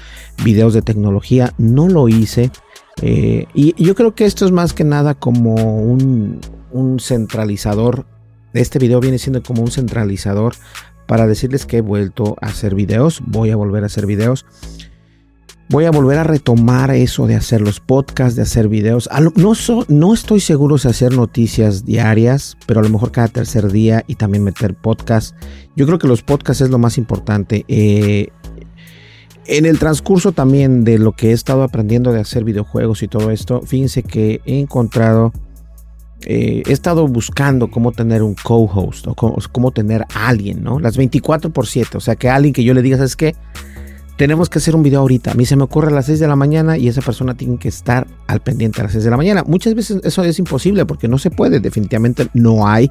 videos 0.43 0.75
de 0.75 0.83
tecnología. 0.83 1.55
No 1.57 1.87
lo 1.87 2.07
hice. 2.07 2.51
Eh, 3.01 3.47
y 3.55 3.73
yo 3.83 3.95
creo 3.95 4.13
que 4.13 4.25
esto 4.25 4.45
es 4.45 4.51
más 4.51 4.73
que 4.73 4.83
nada 4.83 5.15
como 5.15 5.55
un, 5.55 6.39
centralizador. 6.99 8.05
Este 8.53 8.77
video 8.77 8.99
viene 8.99 9.17
siendo 9.17 9.41
como 9.41 9.63
un 9.63 9.71
centralizador 9.71 10.53
para 11.07 11.27
decirles 11.27 11.65
que 11.65 11.77
he 11.77 11.81
vuelto 11.81 12.35
a 12.41 12.47
hacer 12.47 12.75
videos. 12.75 13.21
Voy 13.25 13.51
a 13.51 13.55
volver 13.55 13.83
a 13.83 13.87
hacer 13.87 14.05
videos. 14.05 14.45
Voy 15.67 15.85
a 15.85 15.91
volver 15.91 16.19
a 16.19 16.23
retomar 16.23 16.91
eso 16.91 17.25
de 17.25 17.35
hacer 17.35 17.59
los 17.59 17.79
podcasts, 17.79 18.35
de 18.35 18.43
hacer 18.43 18.67
videos. 18.67 19.09
No, 19.35 19.53
no 19.87 20.13
estoy 20.13 20.39
seguro 20.39 20.77
si 20.77 20.87
hacer 20.87 21.15
noticias 21.15 21.85
diarias, 21.85 22.55
pero 22.67 22.81
a 22.81 22.83
lo 22.83 22.89
mejor 22.89 23.11
cada 23.11 23.29
tercer 23.29 23.71
día 23.71 24.03
y 24.05 24.15
también 24.15 24.43
meter 24.43 24.75
podcasts. 24.75 25.33
Yo 25.75 25.87
creo 25.87 25.97
que 25.97 26.07
los 26.07 26.21
podcasts 26.21 26.61
es 26.61 26.69
lo 26.69 26.77
más 26.77 26.99
importante. 26.99 27.65
Eh, 27.67 28.29
en 29.47 29.65
el 29.65 29.79
transcurso 29.79 30.31
también 30.31 30.83
de 30.83 30.97
lo 30.97 31.13
que 31.13 31.29
he 31.29 31.33
estado 31.33 31.63
aprendiendo 31.63 32.11
de 32.11 32.19
hacer 32.19 32.43
videojuegos 32.43 33.03
y 33.03 33.07
todo 33.07 33.31
esto, 33.31 33.61
fíjense 33.61 34.03
que 34.03 34.41
he 34.45 34.59
encontrado, 34.59 35.33
eh, 36.25 36.63
he 36.65 36.71
estado 36.71 37.07
buscando 37.07 37.69
cómo 37.69 37.91
tener 37.91 38.23
un 38.23 38.35
co-host 38.35 39.07
o 39.07 39.15
cómo, 39.15 39.71
tener 39.71 40.05
a 40.13 40.27
alguien, 40.27 40.63
¿no? 40.63 40.79
Las 40.79 40.97
24 40.97 41.51
por 41.51 41.67
7, 41.67 41.97
o 41.97 42.01
sea, 42.01 42.15
que 42.15 42.29
alguien 42.29 42.53
que 42.53 42.63
yo 42.63 42.73
le 42.73 42.81
diga, 42.81 42.97
¿sabes 42.97 43.15
qué? 43.15 43.35
Tenemos 44.17 44.49
que 44.49 44.59
hacer 44.59 44.75
un 44.75 44.83
video 44.83 45.01
ahorita. 45.01 45.31
A 45.31 45.33
mí 45.33 45.45
se 45.45 45.55
me 45.55 45.63
ocurre 45.63 45.89
a 45.89 45.91
las 45.91 46.05
6 46.05 46.19
de 46.19 46.27
la 46.27 46.35
mañana 46.35 46.77
y 46.77 46.87
esa 46.87 47.01
persona 47.01 47.35
tiene 47.35 47.57
que 47.57 47.67
estar 47.67 48.07
al 48.27 48.39
pendiente 48.41 48.79
a 48.79 48.85
las 48.85 48.93
6 48.93 49.03
de 49.03 49.09
la 49.09 49.17
mañana. 49.17 49.43
Muchas 49.45 49.75
veces 49.75 49.99
eso 50.03 50.23
es 50.23 50.39
imposible 50.39 50.85
porque 50.85 51.07
no 51.07 51.17
se 51.17 51.31
puede. 51.31 51.59
Definitivamente 51.59 52.27
no 52.33 52.65
hay 52.65 52.89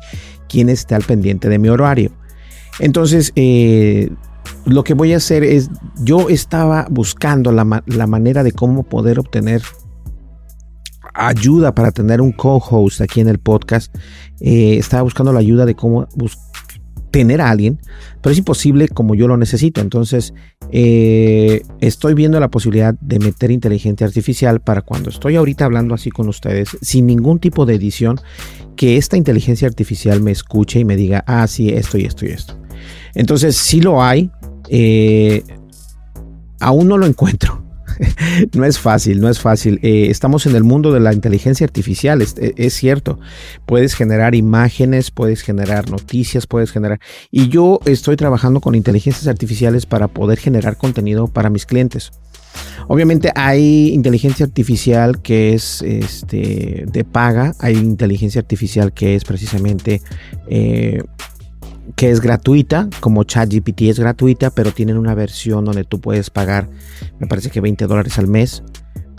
quien 0.49 0.69
esté 0.69 0.95
al 0.95 1.03
pendiente 1.03 1.49
de 1.49 1.59
mi 1.59 1.71
horario. 1.71 2.12
Entonces, 2.79 3.33
eh, 3.37 4.11
lo 4.67 4.85
que 4.85 4.93
voy 4.93 5.14
a 5.14 5.17
hacer 5.17 5.45
es, 5.45 5.71
yo 6.03 6.29
estaba 6.29 6.87
buscando 6.91 7.53
la, 7.53 7.83
la 7.87 8.07
manera 8.07 8.43
de 8.43 8.53
cómo 8.53 8.83
poder 8.83 9.19
obtener 9.19 9.62
ayuda 11.14 11.75
para 11.75 11.92
tener 11.92 12.21
un 12.21 12.33
co-host 12.33 13.00
aquí 13.00 13.21
en 13.21 13.28
el 13.28 13.38
podcast. 13.38 13.94
Eh, 14.40 14.76
estaba 14.76 15.02
buscando 15.02 15.33
la 15.33 15.40
ayuda 15.40 15.64
de 15.64 15.75
cómo 15.75 16.06
tener 17.11 17.40
a 17.40 17.50
alguien, 17.50 17.78
pero 18.21 18.33
es 18.33 18.38
imposible 18.38 18.88
como 18.88 19.14
yo 19.14 19.28
lo 19.28 19.37
necesito. 19.37 19.80
Entonces, 19.80 20.35
eh, 20.73 21.62
estoy 21.80 22.14
viendo 22.14 22.40
la 22.40 22.49
posibilidad 22.49 22.94
de 23.00 23.21
meter 23.21 23.52
inteligencia 23.52 24.04
artificial 24.04 24.61
para 24.61 24.83
cuando 24.83 25.11
estoy 25.11 25.37
ahorita 25.37 25.64
hablando 25.64 25.94
así 25.94 26.11
con 26.11 26.28
ustedes, 26.28 26.76
sin 26.83 27.06
ningún 27.06 27.38
tipo 27.38 27.66
de 27.66 27.76
edición, 27.76 28.21
que 28.75 28.97
esta 28.97 29.16
inteligencia 29.16 29.68
artificial 29.68 30.21
me 30.21 30.33
escuche 30.33 30.80
y 30.80 30.85
me 30.85 30.97
diga, 30.97 31.23
ah, 31.28 31.47
sí, 31.47 31.68
esto 31.71 31.99
y 31.99 32.04
esto 32.04 32.26
y 32.26 32.30
esto. 32.30 32.59
Entonces, 33.14 33.54
sí 33.54 33.80
lo 33.80 34.02
hay. 34.02 34.33
Eh, 34.68 35.44
aún 36.59 36.88
no 36.88 36.99
lo 36.99 37.06
encuentro. 37.06 37.63
no 38.55 38.65
es 38.65 38.79
fácil, 38.79 39.21
no 39.21 39.29
es 39.29 39.41
fácil. 39.41 39.79
Eh, 39.83 40.09
estamos 40.11 40.47
en 40.47 40.57
el 40.57 40.65
mundo 40.65 40.93
de 40.93 41.01
la 41.01 41.13
inteligencia 41.13 41.65
artificial, 41.65 42.23
es, 42.23 42.35
es, 42.39 42.75
cierto. 42.75 43.19
Puedes 43.67 43.95
generar 43.95 44.35
imágenes, 44.35 45.11
puedes 45.11 45.43
generar 45.43 45.91
noticias, 45.91 46.47
puedes 46.47 46.71
generar... 46.71 47.01
Y 47.31 47.49
yo 47.49 47.81
estoy 47.85 48.17
trabajando 48.17 48.61
con 48.61 48.75
inteligencias 48.75 49.27
artificiales 49.27 49.87
para 49.87 50.09
poder 50.09 50.39
generar 50.39 50.77
contenido 50.77 51.29
para 51.29 51.51
mis 51.51 51.67
clientes. 51.67 52.13
Obviamente 52.87 53.31
hay 53.35 53.89
inteligencia 53.93 54.47
artificial 54.47 55.23
que 55.23 55.55
es 55.55 55.83
este, 55.83 56.85
de 56.87 57.05
paga, 57.05 57.55
hay 57.59 57.75
inteligencia 57.77 58.41
artificial 58.41 58.93
que 58.93 59.15
es 59.15 59.25
precisamente 59.25 60.03
eh, 60.49 61.03
que 61.97 62.11
es 62.11 62.21
gratuita, 62.21 62.88
como 63.00 63.25
ChatGPT 63.25 63.83
es 63.83 63.99
gratuita, 63.99 64.50
pero 64.50 64.73
tienen 64.73 64.99
una 64.99 65.14
versión 65.14 65.64
donde 65.64 65.85
tú 65.85 66.00
puedes 66.00 66.31
pagar, 66.31 66.69
me 67.19 67.26
parece 67.26 67.50
que 67.50 67.61
20 67.61 67.87
dólares 67.87 68.19
al 68.19 68.26
mes. 68.26 68.62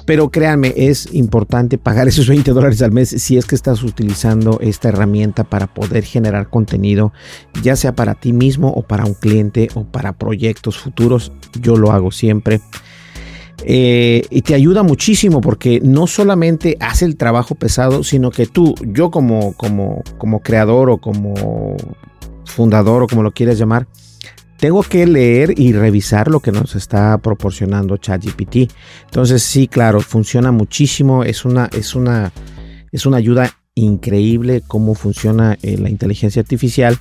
Pero 0.06 0.30
créanme, 0.30 0.72
es 0.78 1.12
importante 1.14 1.78
pagar 1.78 2.08
esos 2.08 2.28
20 2.28 2.52
dólares 2.52 2.82
al 2.82 2.92
mes 2.92 3.10
si 3.10 3.38
es 3.38 3.46
que 3.46 3.56
estás 3.56 3.84
utilizando 3.84 4.60
esta 4.62 4.90
herramienta 4.90 5.44
para 5.44 5.68
poder 5.68 6.04
generar 6.04 6.50
contenido, 6.50 7.12
ya 7.64 7.76
sea 7.76 7.96
para 7.96 8.14
ti 8.14 8.34
mismo 8.34 8.70
o 8.70 8.84
para 8.84 9.06
un 9.06 9.16
cliente 9.16 9.70
o 9.74 9.86
para 9.86 10.14
proyectos 10.14 10.78
futuros. 10.78 11.32
Yo 11.60 11.76
lo 11.76 11.92
hago 11.92 12.12
siempre. 12.12 12.62
Eh, 13.64 14.24
y 14.30 14.42
te 14.42 14.54
ayuda 14.54 14.84
muchísimo 14.84 15.42
porque 15.42 15.80
no 15.82 16.08
solamente 16.08 16.78
hace 16.80 17.06
el 17.06 17.16
trabajo 17.16 17.56
pesado, 17.56 18.04
sino 18.04 18.30
que 18.30 18.46
tú, 18.46 18.76
yo 18.86 19.10
como, 19.10 19.54
como, 19.54 20.04
como 20.18 20.42
creador 20.42 20.90
o 20.90 20.98
como 20.98 21.76
fundador 22.46 23.04
o 23.04 23.08
como 23.08 23.24
lo 23.24 23.32
quieras 23.32 23.58
llamar, 23.58 23.88
tengo 24.58 24.84
que 24.84 25.06
leer 25.06 25.60
y 25.60 25.74
revisar 25.74 26.30
lo 26.30 26.40
que 26.40 26.52
nos 26.52 26.76
está 26.76 27.18
proporcionando 27.18 27.98
ChatGPT. 27.98 28.72
Entonces, 29.06 29.44
sí, 29.44 29.68
claro, 29.68 30.00
funciona 30.02 30.52
muchísimo. 30.52 31.24
Es 31.24 31.46
una, 31.46 31.70
es 31.74 31.94
una, 31.96 32.32
es 32.92 33.06
una 33.06 33.18
ayuda 33.18 33.52
increíble 33.76 34.64
cómo 34.66 34.96
funciona 34.96 35.58
eh, 35.62 35.78
la 35.78 35.90
inteligencia 35.90 36.42
artificial. 36.42 36.98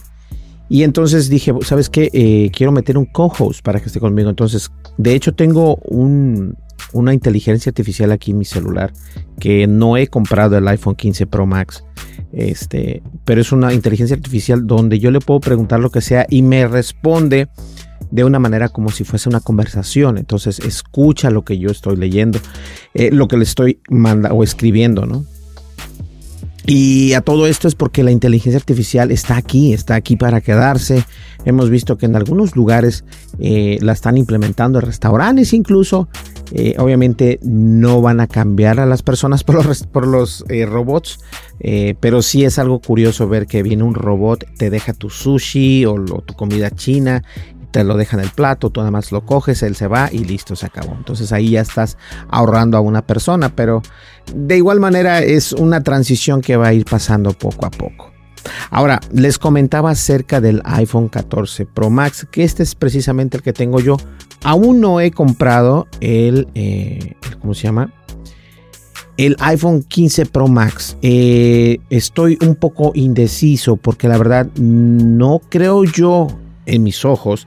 Y 0.69 0.83
entonces 0.83 1.29
dije, 1.29 1.53
¿sabes 1.63 1.91
qué? 1.91 2.11
Eh, 2.13 2.51
quiero 2.53 2.73
meter 2.73 2.99
un 2.99 3.05
co-host 3.05 3.63
para 3.63 3.81
que 3.81 3.87
esté 3.87 4.01
conmigo. 4.01 4.31
Entonces, 4.31 4.73
de 4.97 5.15
hecho, 5.15 5.35
tengo 5.35 5.77
un, 5.85 6.57
una 6.93 7.13
inteligencia 7.15 7.71
artificial 7.71 8.13
aquí 8.13 8.31
en 8.31 8.39
mi 8.39 8.45
celular 8.45 8.93
que 9.39 9.67
no 9.67 9.97
he 9.97 10.07
comprado 10.07 10.57
el 10.57 10.67
iPhone 10.69 10.95
15 10.95 11.27
Pro 11.27 11.47
Max. 11.47 11.85
Este, 12.33 13.03
pero 13.25 13.41
es 13.41 13.53
una 13.53 13.73
inteligencia 13.73 14.17
artificial 14.17 14.67
donde 14.67 14.99
yo 14.99 15.11
le 15.11 15.21
puedo 15.21 15.41
preguntar 15.41 15.81
lo 15.81 15.91
que 15.91 16.01
sea 16.01 16.27
y 16.29 16.43
me 16.43 16.67
responde 16.67 17.49
de 18.11 18.25
una 18.25 18.39
manera 18.39 18.69
como 18.69 18.91
si 18.91 19.05
fuese 19.05 19.29
una 19.29 19.41
conversación. 19.41 20.19
Entonces 20.19 20.59
escucha 20.61 21.31
lo 21.31 21.45
que 21.45 21.59
yo 21.59 21.71
estoy 21.71 21.97
leyendo, 21.97 22.39
eh, 22.95 23.11
lo 23.13 23.29
que 23.29 23.37
le 23.37 23.45
estoy 23.45 23.81
mandando 23.89 24.37
o 24.37 24.43
escribiendo, 24.43 25.07
¿no? 25.07 25.25
Y 26.67 27.13
a 27.13 27.21
todo 27.21 27.47
esto 27.47 27.69
es 27.69 27.75
porque 27.75 28.03
la 28.03 28.11
inteligencia 28.11 28.57
artificial 28.59 29.11
está 29.11 29.37
aquí, 29.37 29.75
está 29.75 29.97
aquí 29.97 30.17
para 30.17 30.41
quedarse. 30.41 31.05
Hemos 31.45 31.69
visto 31.69 31.99
que 31.99 32.07
en 32.07 32.17
algunos 32.17 32.57
lugares 32.57 33.05
eh, 33.39 33.79
la 33.83 33.93
están 33.93 34.17
implementando, 34.17 34.79
en 34.79 34.87
restaurantes 34.87 35.53
incluso. 35.53 36.09
Eh, 36.57 36.77
obviamente 36.79 37.41
no 37.43 38.01
van 38.01 38.21
a 38.21 38.29
cambiar 38.29 38.79
a 38.79 38.87
las 38.87 39.03
personas 39.03 39.43
por 39.43 40.07
los, 40.07 40.45
eh, 40.49 40.67
robots, 40.67 41.19
pero 42.01 42.23
sí 42.23 42.45
es 42.45 42.59
algo 42.59 42.81
curioso 42.81 43.29
ver 43.29 43.47
que 43.47 43.63
viene 43.63 43.83
un 43.83 43.95
robot, 43.95 44.45
te 44.57 44.71
deja 44.71 44.93
tu 44.93 45.11
sushi 45.11 45.85
o 45.85 45.95
tu 45.97 46.35
comida 46.35 46.71
china 46.71 47.23
te 47.75 47.83
lo 47.83 47.97
deja 47.97 48.17
en 48.17 48.23
el 48.23 48.31
plato, 48.31 48.71
tú 48.71 48.79
nada 48.79 48.93
más 48.93 49.11
lo 49.11 49.27
coges, 49.27 49.65
él 49.65 49.75
se 49.75 49.89
va 49.89 50.09
y 50.13 50.19
listo, 50.19 50.55
se 50.55 50.65
acabó. 50.65 50.95
Entonces 50.95 51.33
ahí 51.33 51.51
ya 51.51 51.61
estás 51.61 51.99
ahorrando 52.29 52.79
a 52.79 52.81
una 52.81 53.05
persona, 53.05 53.49
pero 53.49 53.83
de 54.33 54.57
igual 54.57 54.79
manera 54.79 55.25
es 55.25 55.53
una 55.53 55.83
transición 55.83 56.41
que 56.41 56.57
va 56.57 56.69
a 56.69 56.73
ir 56.73 56.85
pasando 56.85 57.33
poco 57.33 57.67
a 57.67 57.71
poco. 57.73 58.14
Ahora, 58.71 59.01
les 59.13 59.39
comentaba 59.39 59.91
acerca 59.91 60.41
del 60.41 60.63
iPhone 60.65 61.09
14 61.09 61.67
Pro 61.67 61.91
Max, 61.91 62.27
que 62.31 62.45
este 62.45 62.63
es 62.63 62.75
precisamente 62.75 63.37
el 63.37 63.43
que 63.43 63.53
tengo 63.53 63.81
yo. 63.81 63.97
Aún 64.43 64.81
no 64.81 65.01
he 65.01 65.11
comprado 65.11 65.87
el, 66.01 66.49
eh, 66.55 67.15
¿cómo 67.41 67.55
se 67.55 67.63
llama? 67.65 67.93
El 69.17 69.37
iPhone 69.39 69.83
15 69.83 70.27
Pro 70.27 70.49
Max. 70.49 70.97
Eh, 71.01 71.79
estoy 71.89 72.37
un 72.43 72.57
poco 72.57 72.93
indeciso 72.95 73.77
porque 73.77 74.09
la 74.09 74.19
verdad 74.19 74.49
no 74.57 75.41
creo 75.49 75.85
yo 75.85 76.27
en 76.67 76.83
mis 76.83 77.05
ojos 77.05 77.47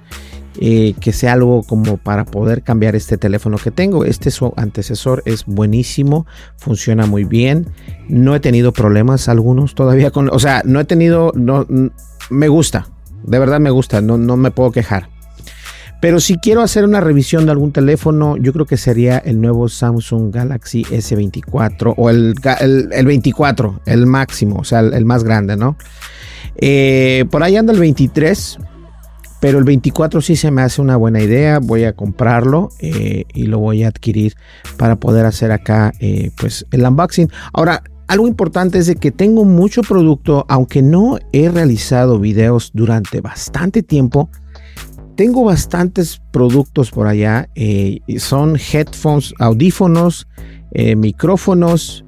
eh, 0.60 0.96
que 1.00 1.14
sea 1.14 1.34
algo 1.34 1.64
como 1.64 1.98
para 1.98 2.26
poder 2.26 2.64
cambiar 2.64 2.96
este 2.96 3.18
teléfono 3.18 3.58
que 3.58 3.72
tengo. 3.72 4.06
Este 4.06 4.32
su 4.32 4.54
antecesor 4.58 5.22
es 5.26 5.46
buenísimo, 5.46 6.26
funciona 6.58 7.06
muy 7.06 7.24
bien. 7.26 7.68
No 8.10 8.36
he 8.36 8.40
tenido 8.40 8.74
problemas 8.74 9.30
algunos 9.30 9.76
todavía 9.76 10.12
con, 10.12 10.30
o 10.30 10.40
sea, 10.40 10.62
no 10.66 10.80
he 10.80 10.86
tenido, 10.86 11.32
no, 11.36 11.68
me 12.30 12.48
gusta, 12.48 12.88
de 13.24 13.40
verdad 13.40 13.60
me 13.60 13.70
gusta, 13.70 14.02
no, 14.02 14.18
no 14.18 14.38
me 14.38 14.52
puedo 14.52 14.72
quejar. 14.72 15.10
Pero 16.00 16.20
si 16.20 16.38
quiero 16.38 16.62
hacer 16.62 16.86
una 16.86 17.02
revisión 17.02 17.46
de 17.46 17.52
algún 17.52 17.72
teléfono, 17.72 18.38
yo 18.38 18.54
creo 18.54 18.66
que 18.66 18.78
sería 18.78 19.18
el 19.18 19.42
nuevo 19.42 19.68
Samsung 19.68 20.32
Galaxy 20.32 20.84
S24 20.84 21.96
o 21.98 22.10
el, 22.12 22.36
el, 22.60 23.06
24, 23.06 23.82
el 23.86 24.06
máximo, 24.06 24.58
o 24.60 24.64
sea, 24.64 24.82
el, 24.82 25.06
más 25.06 25.24
grande, 25.24 25.58
¿no? 25.58 25.76
Eh, 26.56 27.26
por 27.32 27.42
ahí 27.42 27.58
anda 27.58 27.74
el 27.74 27.80
23, 27.80 28.60
pero 29.48 29.60
el 29.60 29.63
24 29.63 30.20
sí 30.20 30.36
se 30.36 30.51
me 30.51 30.62
hace 30.62 30.82
una 30.82 30.98
buena 30.98 31.24
idea. 31.24 31.60
Voy 31.60 31.86
a 31.86 31.94
comprarlo 31.94 32.68
eh, 32.82 33.24
y 33.34 33.44
lo 33.44 33.60
voy 33.60 33.84
a 33.84 33.88
adquirir 33.88 34.36
para 34.75 34.98
poder 34.98 35.25
hacer 35.25 35.54
acá 35.54 35.94
eh, 36.01 36.32
pues 36.36 36.66
el 36.72 36.86
unboxing. 36.86 37.32
Ahora, 37.54 37.82
algo 38.10 38.27
importante 38.27 38.77
es 38.77 38.88
de 38.88 38.98
que 38.98 39.10
tengo 39.10 39.46
mucho 39.46 39.84
producto, 39.84 40.46
aunque 40.50 40.82
no 40.82 41.18
he 41.32 41.48
realizado 41.48 42.20
videos 42.20 42.72
durante 42.74 43.22
bastante 43.22 43.84
tiempo. 43.84 44.30
Tengo 45.16 45.46
bastantes 45.46 46.22
productos 46.32 46.92
por 46.92 47.08
allá. 47.08 47.48
Eh, 47.56 48.01
son 48.18 48.58
headphones, 48.58 49.34
audífonos, 49.39 50.27
micrófonos, 50.74 52.04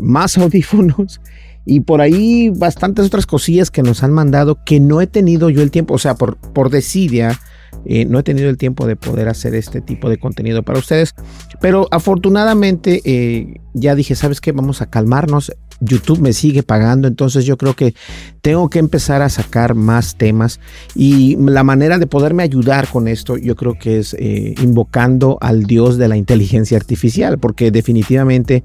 más 0.00 0.38
audífonos 0.38 1.20
y 1.66 1.80
por 1.80 2.00
ahí 2.00 2.48
bastantes 2.48 3.06
otras 3.06 3.26
cosillas 3.26 3.70
que 3.70 3.82
nos 3.82 4.04
han 4.04 4.12
mandado 4.12 4.62
que 4.64 4.78
no 4.78 5.00
he 5.00 5.08
tenido 5.08 5.50
yo 5.50 5.60
el 5.60 5.72
tiempo, 5.72 5.94
o 5.94 5.98
sea, 5.98 6.14
por, 6.14 6.36
por 6.36 6.70
desidia, 6.70 7.38
eh, 7.84 8.04
no 8.04 8.18
he 8.18 8.22
tenido 8.22 8.48
el 8.48 8.56
tiempo 8.56 8.86
de 8.86 8.96
poder 8.96 9.28
hacer 9.28 9.54
este 9.54 9.80
tipo 9.80 10.08
de 10.08 10.18
contenido 10.18 10.62
para 10.62 10.78
ustedes. 10.78 11.14
Pero 11.60 11.88
afortunadamente 11.90 13.00
eh, 13.04 13.60
ya 13.74 13.94
dije, 13.94 14.14
¿sabes 14.14 14.40
qué? 14.40 14.52
Vamos 14.52 14.82
a 14.82 14.86
calmarnos. 14.90 15.52
YouTube 15.80 16.20
me 16.20 16.32
sigue 16.32 16.62
pagando, 16.62 17.06
entonces 17.06 17.44
yo 17.44 17.58
creo 17.58 17.76
que 17.76 17.94
tengo 18.40 18.70
que 18.70 18.78
empezar 18.78 19.20
a 19.20 19.28
sacar 19.28 19.74
más 19.74 20.16
temas 20.16 20.58
y 20.94 21.36
la 21.36 21.64
manera 21.64 21.98
de 21.98 22.06
poderme 22.06 22.42
ayudar 22.42 22.88
con 22.88 23.08
esto 23.08 23.36
yo 23.36 23.56
creo 23.56 23.74
que 23.74 23.98
es 23.98 24.14
eh, 24.18 24.54
invocando 24.62 25.36
al 25.42 25.64
dios 25.64 25.98
de 25.98 26.08
la 26.08 26.16
inteligencia 26.16 26.78
artificial, 26.78 27.38
porque 27.38 27.70
definitivamente 27.70 28.64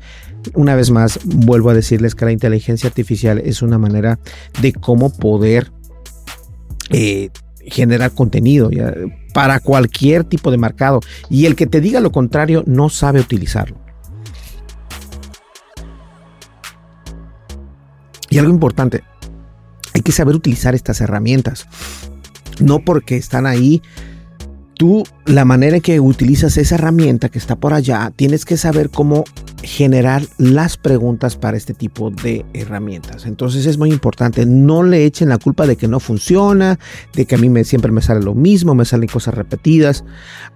una 0.53 0.75
vez 0.75 0.89
más, 0.89 1.20
vuelvo 1.24 1.70
a 1.70 1.74
decirles 1.74 2.15
que 2.15 2.25
la 2.25 2.31
inteligencia 2.31 2.88
artificial 2.88 3.39
es 3.39 3.62
una 3.62 3.77
manera 3.77 4.20
de 4.62 4.74
cómo 4.74 5.12
poder 5.12 5.72
generar 7.68 8.12
contenido 8.12 8.70
para 9.34 9.60
cualquier 9.60 10.24
tipo 10.24 10.51
de 10.51 10.58
mercado. 10.58 11.00
Y 11.30 11.46
el 11.46 11.56
que 11.56 11.68
te 11.68 11.82
diga 11.82 12.00
lo 12.00 12.12
contrario 12.12 12.63
no 12.65 12.89
sabe 12.89 13.20
utilizarlo. 13.20 13.77
Y 18.30 18.38
algo 18.38 18.51
importante, 18.51 19.03
hay 19.94 20.01
que 20.01 20.13
saber 20.13 20.36
utilizar 20.36 20.74
estas 20.74 21.01
herramientas. 21.01 21.68
No 22.60 22.80
porque 22.80 23.18
están 23.18 23.46
ahí 23.46 23.82
tú 24.81 25.03
la 25.27 25.45
manera 25.45 25.75
en 25.75 25.81
que 25.83 26.00
utilizas 26.00 26.57
esa 26.57 26.73
herramienta 26.73 27.29
que 27.29 27.38
está 27.38 27.55
por 27.55 27.71
allá, 27.71 28.11
tienes 28.15 28.45
que 28.45 28.57
saber 28.57 28.89
cómo 28.89 29.25
generar 29.61 30.23
las 30.39 30.75
preguntas 30.75 31.35
para 31.35 31.55
este 31.55 31.75
tipo 31.75 32.09
de 32.09 32.47
herramientas. 32.53 33.27
Entonces 33.27 33.67
es 33.67 33.77
muy 33.77 33.91
importante, 33.91 34.43
no 34.47 34.81
le 34.81 35.05
echen 35.05 35.29
la 35.29 35.38
culpa 35.38 35.67
de 35.67 35.75
que 35.75 35.88
no 35.88 36.00
funciona, 36.00 36.79
de 37.13 37.27
que 37.27 37.35
a 37.35 37.38
mí 37.38 37.47
me, 37.47 37.63
siempre 37.63 37.91
me 37.91 38.01
sale 38.01 38.23
lo 38.23 38.33
mismo, 38.33 38.73
me 38.73 38.85
salen 38.85 39.07
cosas 39.07 39.35
repetidas. 39.35 40.03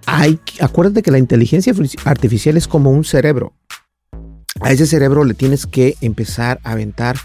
Hay, 0.07 0.39
acuérdate 0.59 1.03
que 1.03 1.11
la 1.11 1.19
inteligencia 1.19 1.71
artificial 2.05 2.57
es 2.57 2.67
como 2.67 2.89
un 2.89 3.05
cerebro. 3.05 3.53
A 4.59 4.71
ese 4.71 4.87
cerebro 4.87 5.23
le 5.23 5.35
tienes 5.35 5.67
que 5.67 5.97
empezar 6.01 6.59
a 6.63 6.71
aventar 6.71 7.15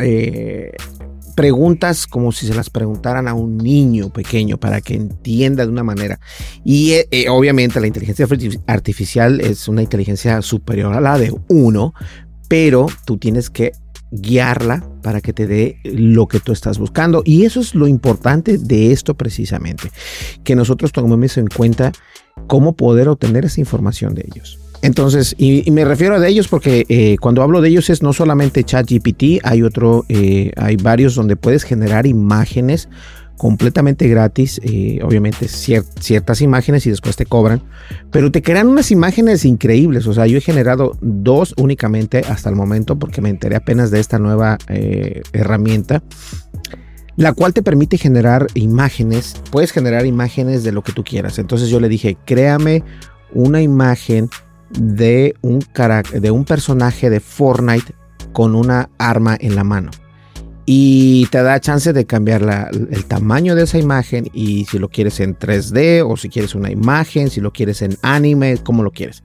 eh, 0.00 0.72
preguntas 1.36 2.06
como 2.06 2.32
si 2.32 2.46
se 2.46 2.54
las 2.54 2.70
preguntaran 2.70 3.28
a 3.28 3.34
un 3.34 3.58
niño 3.58 4.08
pequeño 4.08 4.56
para 4.56 4.80
que 4.80 4.94
entienda 4.94 5.64
de 5.64 5.70
una 5.70 5.84
manera. 5.84 6.18
Y 6.64 6.92
eh, 6.92 7.06
eh, 7.12 7.28
obviamente 7.28 7.78
la 7.78 7.86
inteligencia 7.86 8.26
artificial 8.66 9.40
es 9.40 9.68
una 9.68 9.82
inteligencia 9.82 10.42
superior 10.42 10.94
a 10.94 11.00
la 11.00 11.18
de 11.18 11.32
uno, 11.48 11.94
pero 12.48 12.86
tú 13.04 13.18
tienes 13.18 13.50
que 13.50 13.72
guiarla 14.10 14.88
para 15.02 15.20
que 15.20 15.32
te 15.32 15.46
dé 15.46 15.78
lo 15.84 16.26
que 16.26 16.40
tú 16.40 16.52
estás 16.52 16.78
buscando. 16.78 17.22
Y 17.24 17.44
eso 17.44 17.60
es 17.60 17.74
lo 17.74 17.86
importante 17.86 18.58
de 18.58 18.92
esto 18.92 19.14
precisamente, 19.14 19.90
que 20.42 20.56
nosotros 20.56 20.90
tomemos 20.90 21.36
en 21.36 21.48
cuenta 21.48 21.92
cómo 22.46 22.74
poder 22.74 23.08
obtener 23.08 23.44
esa 23.44 23.60
información 23.60 24.14
de 24.14 24.26
ellos. 24.26 24.58
Entonces, 24.82 25.34
y, 25.38 25.70
me 25.70 25.84
refiero 25.84 26.16
a 26.16 26.26
ellos 26.26 26.48
porque 26.48 26.84
eh, 26.88 27.16
cuando 27.20 27.42
hablo 27.42 27.60
de 27.60 27.68
ellos 27.68 27.90
es 27.90 28.02
no 28.02 28.12
solamente 28.12 28.64
ChatGPT, 28.64 29.40
hay 29.42 29.62
otro, 29.62 30.04
eh, 30.08 30.52
hay 30.56 30.76
varios 30.76 31.14
donde 31.14 31.36
puedes 31.36 31.64
generar 31.64 32.06
imágenes 32.06 32.88
completamente 33.36 34.08
gratis, 34.08 34.60
eh, 34.64 35.00
obviamente 35.02 35.46
ciertas 35.48 36.40
imágenes 36.40 36.86
y 36.86 36.90
después 36.90 37.16
te 37.16 37.26
cobran, 37.26 37.62
pero 38.10 38.32
te 38.32 38.40
crean 38.40 38.66
unas 38.66 38.90
imágenes 38.90 39.44
increíbles, 39.44 40.06
o 40.06 40.14
sea, 40.14 40.26
yo 40.26 40.38
he 40.38 40.40
generado 40.40 40.96
dos 41.02 41.52
únicamente 41.58 42.22
hasta 42.26 42.48
el 42.48 42.56
momento 42.56 42.98
porque 42.98 43.20
me 43.20 43.28
enteré 43.28 43.56
apenas 43.56 43.90
de 43.90 44.00
esta 44.00 44.18
nueva 44.18 44.56
herramienta, 45.34 46.02
la 47.16 47.34
cual 47.34 47.52
te 47.52 47.62
permite 47.62 47.98
generar 47.98 48.46
imágenes, 48.54 49.34
puedes 49.50 49.70
generar 49.70 50.06
imágenes 50.06 50.64
de 50.64 50.72
lo 50.72 50.82
que 50.82 50.92
tú 50.92 51.04
quieras, 51.04 51.38
entonces 51.38 51.68
yo 51.68 51.78
le 51.78 51.90
dije, 51.90 52.16
créame 52.24 52.84
una 53.34 53.60
imagen 53.60 54.30
de 54.70 55.34
un, 55.42 55.64
de 56.12 56.30
un 56.30 56.44
personaje 56.44 57.10
de 57.10 57.20
Fortnite 57.20 57.94
con 58.32 58.54
una 58.54 58.90
arma 58.98 59.36
en 59.40 59.54
la 59.54 59.64
mano. 59.64 59.90
Y 60.68 61.26
te 61.30 61.42
da 61.42 61.60
chance 61.60 61.92
de 61.92 62.06
cambiar 62.06 62.70
el 62.90 63.04
tamaño 63.04 63.54
de 63.54 63.62
esa 63.62 63.78
imagen 63.78 64.28
y 64.32 64.64
si 64.64 64.80
lo 64.80 64.88
quieres 64.88 65.20
en 65.20 65.38
3D 65.38 66.04
o 66.04 66.16
si 66.16 66.28
quieres 66.28 66.56
una 66.56 66.72
imagen, 66.72 67.30
si 67.30 67.40
lo 67.40 67.52
quieres 67.52 67.82
en 67.82 67.96
anime, 68.02 68.58
como 68.58 68.82
lo 68.82 68.90
quieres. 68.90 69.22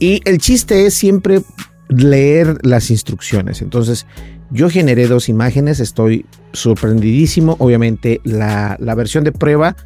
Y 0.00 0.20
el 0.24 0.38
chiste 0.38 0.86
es 0.86 0.94
siempre 0.94 1.42
leer 1.88 2.58
las 2.62 2.90
instrucciones. 2.90 3.62
Entonces, 3.62 4.06
yo 4.50 4.68
generé 4.68 5.06
dos 5.06 5.28
imágenes, 5.28 5.78
estoy 5.78 6.26
sorprendidísimo. 6.52 7.54
Obviamente, 7.60 8.20
la, 8.24 8.76
la 8.80 8.94
versión 8.96 9.22
de 9.22 9.30
prueba 9.30 9.76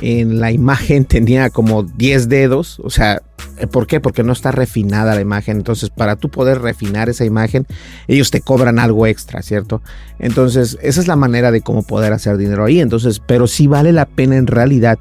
en 0.00 0.40
la 0.40 0.52
imagen 0.52 1.04
tenía 1.04 1.50
como 1.50 1.82
10 1.82 2.28
dedos, 2.28 2.80
o 2.80 2.90
sea, 2.90 3.22
¿por 3.70 3.86
qué? 3.86 4.00
Porque 4.00 4.22
no 4.22 4.32
está 4.32 4.52
refinada 4.52 5.14
la 5.14 5.20
imagen, 5.20 5.58
entonces 5.58 5.90
para 5.90 6.16
tú 6.16 6.28
poder 6.28 6.60
refinar 6.60 7.08
esa 7.08 7.24
imagen, 7.24 7.66
ellos 8.06 8.30
te 8.30 8.40
cobran 8.40 8.78
algo 8.78 9.06
extra, 9.06 9.42
¿cierto? 9.42 9.82
Entonces, 10.18 10.78
esa 10.82 11.00
es 11.00 11.08
la 11.08 11.16
manera 11.16 11.50
de 11.50 11.60
cómo 11.60 11.82
poder 11.82 12.12
hacer 12.12 12.36
dinero 12.36 12.64
ahí, 12.64 12.80
entonces, 12.80 13.20
pero 13.20 13.46
sí 13.46 13.66
vale 13.66 13.92
la 13.92 14.06
pena 14.06 14.36
en 14.36 14.46
realidad 14.46 14.98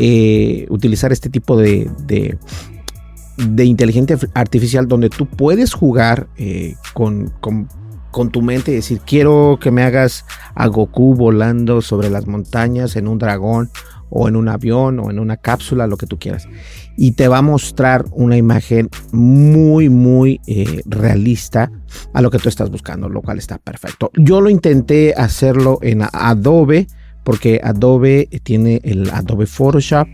eh, 0.00 0.66
utilizar 0.70 1.12
este 1.12 1.30
tipo 1.30 1.56
de, 1.56 1.90
de, 2.06 3.64
inteligencia 3.64 4.18
artificial 4.34 4.88
donde 4.88 5.08
tú 5.08 5.26
puedes 5.26 5.72
jugar 5.72 6.26
eh, 6.36 6.74
con, 6.92 7.30
con 7.40 7.68
con 8.14 8.30
tu 8.30 8.42
mente 8.42 8.70
y 8.70 8.76
decir, 8.76 9.00
quiero 9.04 9.58
que 9.60 9.72
me 9.72 9.82
hagas 9.82 10.24
a 10.54 10.68
Goku 10.68 11.16
volando 11.16 11.82
sobre 11.82 12.10
las 12.10 12.28
montañas 12.28 12.94
en 12.94 13.08
un 13.08 13.18
dragón 13.18 13.70
o 14.14 14.28
en 14.28 14.36
un 14.36 14.48
avión 14.48 15.00
o 15.00 15.10
en 15.10 15.18
una 15.18 15.36
cápsula, 15.36 15.86
lo 15.86 15.98
que 15.98 16.06
tú 16.06 16.18
quieras. 16.18 16.48
Y 16.96 17.12
te 17.12 17.28
va 17.28 17.38
a 17.38 17.42
mostrar 17.42 18.06
una 18.12 18.36
imagen 18.36 18.88
muy, 19.12 19.90
muy 19.90 20.40
eh, 20.46 20.82
realista 20.86 21.70
a 22.14 22.22
lo 22.22 22.30
que 22.30 22.38
tú 22.38 22.48
estás 22.48 22.70
buscando, 22.70 23.08
lo 23.08 23.20
cual 23.20 23.38
está 23.38 23.58
perfecto. 23.58 24.10
Yo 24.14 24.40
lo 24.40 24.48
intenté 24.48 25.12
hacerlo 25.16 25.80
en 25.82 26.02
Adobe, 26.12 26.86
porque 27.24 27.60
Adobe 27.62 28.28
tiene 28.44 28.80
el 28.84 29.10
Adobe 29.10 29.46
Photoshop. 29.46 30.08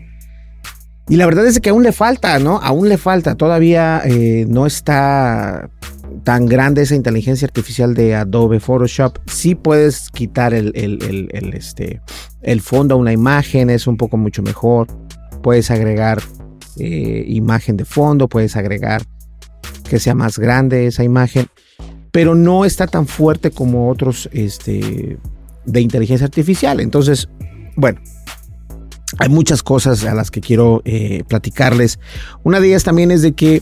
Y 1.07 1.15
la 1.17 1.25
verdad 1.25 1.45
es 1.45 1.59
que 1.59 1.69
aún 1.69 1.83
le 1.83 1.91
falta, 1.91 2.39
¿no? 2.39 2.57
Aún 2.57 2.89
le 2.89 2.97
falta. 2.97 3.35
Todavía 3.35 4.01
eh, 4.05 4.45
no 4.47 4.65
está 4.65 5.69
tan 6.23 6.45
grande 6.45 6.83
esa 6.83 6.95
inteligencia 6.95 7.45
artificial 7.45 7.93
de 7.93 8.15
Adobe 8.15 8.59
Photoshop, 8.59 9.17
sí 9.27 9.55
puedes 9.55 10.09
quitar 10.11 10.53
el, 10.53 10.71
este, 11.53 12.01
el 12.41 12.61
fondo 12.61 12.95
a 12.95 12.97
una 12.97 13.11
imagen, 13.11 13.69
es 13.69 13.87
un 13.87 13.97
poco 13.97 14.17
mucho 14.17 14.41
mejor. 14.41 14.87
Puedes 15.41 15.71
agregar 15.71 16.21
eh, 16.77 17.25
imagen 17.27 17.77
de 17.77 17.85
fondo, 17.85 18.27
puedes 18.27 18.55
agregar 18.55 19.03
que 19.89 19.99
sea 19.99 20.15
más 20.15 20.37
grande 20.37 20.87
esa 20.87 21.03
imagen, 21.03 21.47
pero 22.11 22.35
no 22.35 22.65
está 22.65 22.87
tan 22.87 23.07
fuerte 23.07 23.51
como 23.51 23.89
otros 23.89 24.29
este, 24.31 25.17
de 25.65 25.81
inteligencia 25.81 26.25
artificial. 26.25 26.79
Entonces, 26.79 27.27
bueno, 27.75 27.99
hay 29.17 29.29
muchas 29.29 29.63
cosas 29.63 30.05
a 30.05 30.13
las 30.13 30.31
que 30.31 30.41
quiero 30.41 30.81
eh, 30.85 31.23
platicarles. 31.27 31.99
Una 32.43 32.59
de 32.59 32.67
ellas 32.67 32.83
también 32.83 33.11
es 33.11 33.21
de 33.21 33.33
que 33.33 33.61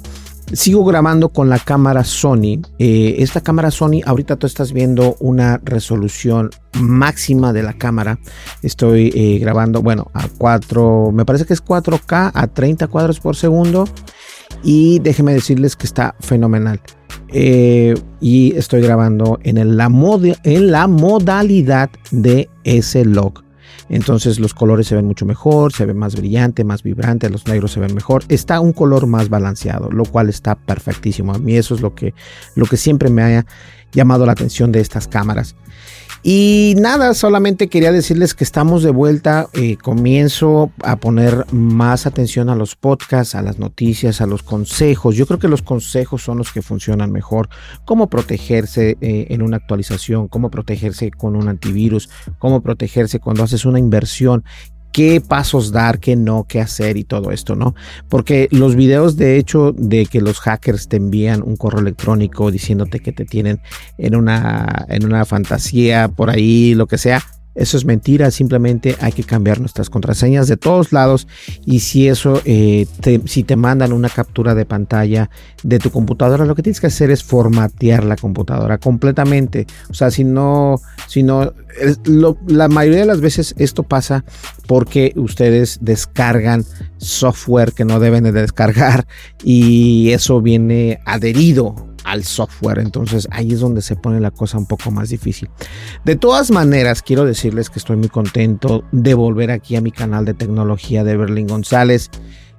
sigo 0.54 0.84
grabando 0.86 1.30
con 1.30 1.50
la 1.50 1.60
cámara 1.60 2.04
Sony. 2.04 2.62
Eh, 2.80 3.16
esta 3.20 3.42
cámara 3.42 3.72
Sony, 3.72 4.02
ahorita 4.06 4.36
tú 4.36 4.48
estás 4.48 4.74
viendo 4.74 5.16
una 5.20 5.60
resolución 5.64 6.50
máxima 6.80 7.54
de 7.54 7.64
la 7.64 7.74
cámara. 7.74 8.20
Estoy 8.62 9.12
eh, 9.16 9.40
grabando, 9.40 9.82
bueno, 9.82 10.10
a 10.14 10.28
4, 10.28 11.12
me 11.14 11.26
parece 11.26 11.46
que 11.46 11.54
es 11.54 11.64
4K 11.64 12.32
a 12.34 12.48
30 12.48 12.88
cuadros 12.88 13.20
por 13.20 13.36
segundo. 13.36 13.86
Y 14.64 15.00
déjenme 15.00 15.34
decirles 15.34 15.76
que 15.76 15.86
está 15.86 16.16
fenomenal. 16.20 16.82
Eh, 17.30 17.94
y 18.20 18.56
estoy 18.56 18.82
grabando 18.82 19.40
en, 19.44 19.78
la 19.78 19.86
en 20.44 20.72
la 20.72 20.88
modalidad 20.88 21.90
de 22.12 22.50
S-Log. 22.64 23.49
Entonces 23.90 24.40
los 24.40 24.54
colores 24.54 24.88
se 24.88 24.96
ven 24.96 25.06
mucho 25.06 25.26
mejor, 25.26 25.74
se 25.74 25.86
ve 25.86 25.94
más 25.94 26.16
brillante, 26.16 26.64
más 26.64 26.84
vibrante, 26.84 27.30
los 27.30 27.48
negros 27.48 27.72
se 27.72 27.80
ven 27.80 27.94
mejor. 27.96 28.24
Está 28.30 28.60
un 28.60 28.72
color 28.72 29.08
más 29.08 29.30
balanceado, 29.30 29.92
lo 29.92 30.06
cual 30.06 30.30
está 30.30 30.56
perfectísimo. 30.56 31.34
A 31.34 31.40
mí 31.40 31.56
eso 31.58 31.76
es 31.76 31.82
lo 31.82 31.96
que, 31.96 32.14
lo 32.56 32.66
que 32.66 32.78
siempre 32.78 33.10
me 33.10 33.24
ha 33.24 33.46
llamado 33.92 34.26
la 34.26 34.34
atención 34.34 34.72
de 34.72 34.82
estas 34.82 35.08
cámaras. 35.08 35.56
Y 36.22 36.76
nada, 36.78 37.14
solamente 37.14 37.70
quería 37.70 37.94
decirles 37.94 38.34
que 38.34 38.44
estamos 38.44 38.84
de 38.84 38.92
vuelta. 38.92 39.48
Eh, 39.54 39.78
comienzo 39.78 40.72
a 40.84 40.98
poner 40.98 41.46
más 41.54 42.06
atención 42.06 42.50
a 42.50 42.56
los 42.56 42.76
podcasts, 42.76 43.36
a 43.36 43.42
las 43.42 43.58
noticias, 43.58 44.20
a 44.20 44.26
los 44.26 44.44
consejos. 44.44 45.16
Yo 45.16 45.26
creo 45.26 45.40
que 45.40 45.48
los 45.48 45.62
consejos 45.62 46.22
son 46.22 46.38
los 46.38 46.52
que 46.52 46.62
funcionan 46.62 47.14
mejor. 47.14 47.48
Cómo 47.86 48.10
protegerse 48.10 48.98
eh, 49.00 49.28
en 49.30 49.42
una 49.42 49.58
actualización, 49.58 50.28
cómo 50.28 50.52
protegerse 50.52 51.10
con 51.12 51.38
un 51.38 51.48
antivirus, 51.48 52.10
cómo 52.38 52.62
protegerse 52.62 53.20
cuando 53.20 53.44
haces 53.44 53.64
una 53.64 53.80
inversión 53.80 54.44
qué 54.92 55.22
pasos 55.22 55.72
dar, 55.72 56.00
qué 56.00 56.16
no, 56.16 56.46
qué 56.48 56.60
hacer 56.62 56.98
y 56.98 57.04
todo 57.04 57.32
esto, 57.32 57.56
¿no? 57.56 57.76
Porque 58.08 58.48
los 58.52 58.76
videos 58.76 59.18
de 59.18 59.38
hecho 59.38 59.72
de 59.72 60.06
que 60.06 60.22
los 60.22 60.40
hackers 60.40 60.88
te 60.88 60.98
envían 60.98 61.42
un 61.44 61.56
correo 61.56 61.82
electrónico 61.82 62.52
diciéndote 62.52 63.00
que 63.00 63.12
te 63.12 63.26
tienen 63.26 63.60
en 63.98 64.16
una, 64.16 64.86
en 64.90 65.06
una 65.06 65.26
fantasía 65.26 66.08
por 66.08 66.30
ahí, 66.30 66.74
lo 66.76 66.88
que 66.88 66.98
sea, 66.98 67.24
eso 67.56 67.78
es 67.78 67.86
mentira, 67.86 68.32
simplemente 68.32 68.96
hay 69.02 69.12
que 69.12 69.24
cambiar 69.24 69.60
nuestras 69.60 69.90
contraseñas 69.90 70.48
de 70.48 70.56
todos 70.56 70.94
lados 70.94 71.28
y 71.66 71.80
si 71.80 72.08
eso, 72.08 72.42
eh, 72.46 72.86
si 73.26 73.44
te 73.44 73.56
mandan 73.56 73.92
una 73.92 74.10
captura 74.10 74.56
de 74.56 74.66
pantalla 74.66 75.30
de 75.64 75.80
tu 75.80 75.90
computadora, 75.92 76.46
lo 76.46 76.56
que 76.56 76.64
tienes 76.64 76.80
que 76.80 76.88
hacer 76.88 77.12
es 77.12 77.24
formatear 77.24 78.04
la 78.04 78.16
computadora 78.16 78.78
completamente. 78.78 79.68
O 79.90 79.94
sea, 79.94 80.12
si 80.12 80.24
no, 80.24 80.80
si 81.08 81.24
no, 81.24 81.54
la 82.48 82.68
mayoría 82.68 83.02
de 83.02 83.06
las 83.06 83.22
veces 83.22 83.56
esto 83.58 83.84
pasa 83.84 84.24
porque 84.68 85.14
ustedes 85.16 85.80
descargan 85.82 86.66
software 86.98 87.74
que 87.74 87.86
no 87.86 88.00
deben 88.00 88.24
de 88.24 88.32
descargar 88.32 89.08
y 89.44 90.12
eso 90.12 90.42
viene 90.42 91.00
adherido 91.06 91.89
al 92.04 92.24
software. 92.24 92.80
Entonces 92.80 93.28
ahí 93.32 93.52
es 93.54 93.60
donde 93.60 93.82
se 93.82 93.96
pone 93.96 94.20
la 94.20 94.32
cosa 94.32 94.58
un 94.58 94.66
poco 94.66 94.92
más 94.92 95.10
difícil. 95.10 95.50
De 96.06 96.16
todas 96.16 96.52
maneras, 96.52 97.02
quiero 97.02 97.26
decirles 97.26 97.70
que 97.70 97.80
estoy 97.80 97.98
muy 97.98 98.10
contento 98.10 98.84
de 98.92 99.14
volver 99.14 99.52
aquí 99.52 99.76
a 99.76 99.82
mi 99.82 99.92
canal 99.92 100.26
de 100.26 100.34
tecnología 100.34 101.04
de 101.04 101.18
Berlín 101.18 101.48
González. 101.48 102.10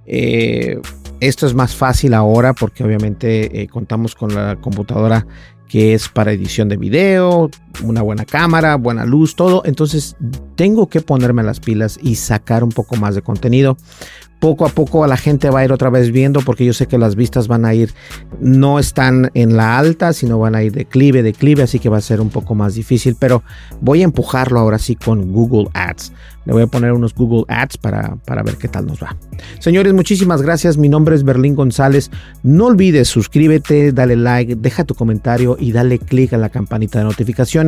Eh, 0.06 0.80
esto 1.20 1.46
es 1.46 1.54
más 1.54 1.74
fácil 1.74 2.14
ahora 2.14 2.54
porque 2.54 2.82
obviamente 2.82 3.62
eh, 3.62 3.68
contamos 3.68 4.14
con 4.14 4.34
la 4.34 4.56
computadora 4.56 5.26
que 5.68 5.94
es 5.94 6.08
para 6.08 6.32
edición 6.32 6.68
de 6.68 6.76
video. 6.76 7.50
Una 7.82 8.02
buena 8.02 8.24
cámara, 8.24 8.76
buena 8.76 9.04
luz, 9.04 9.36
todo. 9.36 9.62
Entonces 9.64 10.16
tengo 10.56 10.88
que 10.88 11.00
ponerme 11.00 11.42
las 11.42 11.60
pilas 11.60 11.98
y 12.02 12.16
sacar 12.16 12.64
un 12.64 12.70
poco 12.70 12.96
más 12.96 13.14
de 13.14 13.22
contenido 13.22 13.76
poco 14.40 14.64
a 14.64 14.70
poco 14.70 15.06
la 15.06 15.18
gente 15.18 15.50
va 15.50 15.60
a 15.60 15.64
ir 15.64 15.72
otra 15.72 15.90
vez 15.90 16.10
viendo 16.10 16.40
porque 16.40 16.64
yo 16.64 16.72
sé 16.72 16.86
que 16.86 16.98
las 16.98 17.14
vistas 17.14 17.46
van 17.46 17.64
a 17.64 17.74
ir, 17.74 17.92
no 18.40 18.78
están 18.78 19.30
en 19.34 19.56
la 19.56 19.78
alta, 19.78 20.12
sino 20.12 20.38
van 20.38 20.54
a 20.54 20.62
ir 20.62 20.72
declive, 20.72 21.22
declive, 21.22 21.62
así 21.62 21.78
que 21.78 21.90
va 21.90 21.98
a 21.98 22.00
ser 22.00 22.20
un 22.20 22.30
poco 22.30 22.54
más 22.54 22.74
difícil, 22.74 23.16
pero 23.20 23.44
voy 23.80 24.00
a 24.00 24.04
empujarlo 24.04 24.58
ahora 24.58 24.78
sí 24.78 24.96
con 24.96 25.30
Google 25.32 25.68
Ads. 25.74 26.12
Le 26.46 26.54
voy 26.54 26.62
a 26.62 26.66
poner 26.66 26.92
unos 26.92 27.14
Google 27.14 27.44
Ads 27.48 27.76
para, 27.76 28.16
para 28.24 28.42
ver 28.42 28.56
qué 28.56 28.66
tal 28.66 28.86
nos 28.86 29.02
va. 29.02 29.14
Señores, 29.58 29.92
muchísimas 29.92 30.40
gracias. 30.40 30.78
Mi 30.78 30.88
nombre 30.88 31.14
es 31.14 31.22
Berlín 31.22 31.54
González. 31.54 32.10
No 32.42 32.66
olvides 32.66 33.08
suscríbete, 33.08 33.92
dale 33.92 34.16
like, 34.16 34.56
deja 34.56 34.84
tu 34.84 34.94
comentario 34.94 35.58
y 35.60 35.72
dale 35.72 35.98
click 35.98 36.32
a 36.32 36.38
la 36.38 36.48
campanita 36.48 36.98
de 36.98 37.04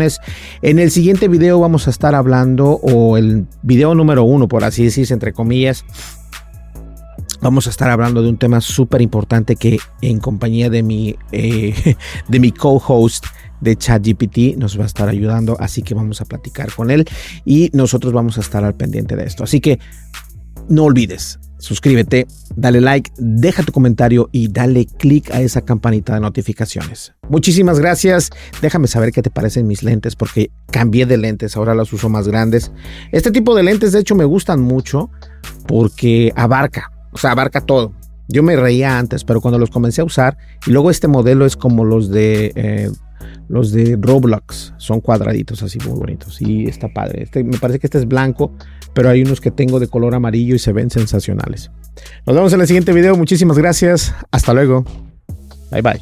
En 0.00 0.78
el 0.78 0.90
siguiente 0.90 1.28
video 1.28 1.60
vamos 1.60 1.86
a 1.86 1.90
estar 1.90 2.14
hablando, 2.14 2.80
o 2.82 3.16
el 3.16 3.46
video 3.62 3.94
número 3.94 4.24
uno, 4.24 4.48
por 4.48 4.64
así 4.64 4.84
decirse, 4.84 5.12
entre 5.12 5.32
comillas, 5.32 5.84
vamos 7.42 7.66
a 7.66 7.70
estar 7.70 7.90
hablando 7.90 8.22
de 8.22 8.28
un 8.28 8.38
tema 8.38 8.60
súper 8.60 9.02
importante 9.02 9.56
que 9.56 9.78
en 10.00 10.20
compañía 10.20 10.70
de 10.70 10.82
mi, 10.82 11.16
eh, 11.32 11.96
de 12.28 12.40
mi 12.40 12.52
co-host 12.52 13.26
de 13.60 13.76
ChatGPT 13.76 14.56
nos 14.56 14.78
va 14.78 14.84
a 14.84 14.86
estar 14.86 15.08
ayudando, 15.08 15.56
así 15.60 15.82
que 15.82 15.94
vamos 15.94 16.20
a 16.20 16.24
platicar 16.24 16.72
con 16.72 16.90
él 16.90 17.04
y 17.44 17.70
nosotros 17.72 18.12
vamos 18.12 18.38
a 18.38 18.40
estar 18.40 18.64
al 18.64 18.74
pendiente 18.74 19.14
de 19.16 19.24
esto. 19.24 19.44
Así 19.44 19.60
que 19.60 19.78
no 20.68 20.84
olvides, 20.84 21.38
suscríbete, 21.62 22.26
dale 22.56 22.80
like, 22.80 23.10
deja 23.16 23.62
tu 23.62 23.72
comentario 23.72 24.28
y 24.32 24.48
dale 24.48 24.86
click 24.86 25.30
a 25.30 25.40
esa 25.40 25.62
campanita 25.62 26.14
de 26.14 26.20
notificaciones. 26.20 27.14
Muchísimas 27.28 27.78
gracias. 27.78 28.30
Déjame 28.60 28.88
saber 28.88 29.12
qué 29.12 29.22
te 29.22 29.30
parecen 29.30 29.66
mis 29.66 29.82
lentes 29.82 30.16
porque 30.16 30.50
cambié 30.70 31.06
de 31.06 31.16
lentes, 31.16 31.56
ahora 31.56 31.74
las 31.74 31.92
uso 31.92 32.08
más 32.08 32.28
grandes. 32.28 32.72
Este 33.12 33.30
tipo 33.30 33.54
de 33.54 33.62
lentes 33.62 33.92
de 33.92 34.00
hecho 34.00 34.14
me 34.14 34.24
gustan 34.24 34.60
mucho 34.60 35.10
porque 35.66 36.32
abarca 36.36 36.92
o 37.12 37.18
sea, 37.18 37.32
abarca 37.32 37.60
todo. 37.60 37.92
Yo 38.28 38.42
me 38.42 38.56
reía 38.56 38.98
antes, 38.98 39.24
pero 39.24 39.40
cuando 39.40 39.58
los 39.58 39.70
comencé 39.70 40.00
a 40.00 40.04
usar, 40.04 40.38
y 40.66 40.70
luego 40.70 40.90
este 40.90 41.08
modelo 41.08 41.44
es 41.44 41.56
como 41.56 41.84
los 41.84 42.08
de 42.08 42.52
eh, 42.54 42.90
los 43.48 43.72
de 43.72 43.98
Roblox, 44.00 44.72
son 44.78 45.00
cuadraditos 45.00 45.62
así 45.62 45.78
muy 45.80 45.98
bonitos 45.98 46.40
y 46.40 46.64
está 46.64 46.88
padre. 46.88 47.24
Este, 47.24 47.44
me 47.44 47.58
parece 47.58 47.78
que 47.78 47.86
este 47.86 47.98
es 47.98 48.06
blanco, 48.06 48.54
pero 48.94 49.08
hay 49.08 49.22
unos 49.22 49.40
que 49.40 49.50
tengo 49.50 49.80
de 49.80 49.88
color 49.88 50.14
amarillo 50.14 50.54
y 50.54 50.58
se 50.58 50.72
ven 50.72 50.90
sensacionales. 50.90 51.70
Nos 52.26 52.36
vemos 52.36 52.52
en 52.52 52.60
el 52.60 52.66
siguiente 52.66 52.92
video. 52.92 53.16
Muchísimas 53.16 53.58
gracias. 53.58 54.14
Hasta 54.30 54.52
luego. 54.52 54.84
Bye 55.70 55.82
bye. 55.82 56.00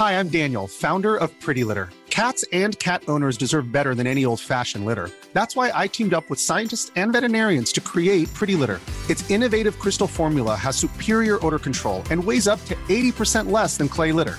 Hi, 0.00 0.18
I'm 0.18 0.28
Daniel, 0.30 0.66
founder 0.66 1.14
of 1.16 1.30
Pretty 1.40 1.62
Litter. 1.62 1.90
Cats 2.08 2.42
and 2.52 2.78
cat 2.78 3.02
owners 3.06 3.36
deserve 3.36 3.70
better 3.70 3.94
than 3.94 4.06
any 4.06 4.24
old-fashioned 4.24 4.84
litter. 4.84 5.10
That's 5.32 5.54
why 5.54 5.70
I 5.74 5.86
teamed 5.88 6.14
up 6.14 6.28
with 6.30 6.40
scientists 6.40 6.90
and 6.96 7.12
veterinarians 7.12 7.70
to 7.72 7.80
create 7.80 8.32
Pretty 8.34 8.56
Litter. 8.56 8.80
Its 9.08 9.30
innovative 9.30 9.78
crystal 9.78 10.06
formula 10.06 10.56
has 10.56 10.76
superior 10.76 11.38
odor 11.46 11.58
control 11.58 12.02
and 12.10 12.22
weighs 12.22 12.48
up 12.48 12.64
to 12.64 12.74
80% 12.88 13.50
less 13.50 13.76
than 13.76 13.88
clay 13.88 14.10
litter. 14.10 14.38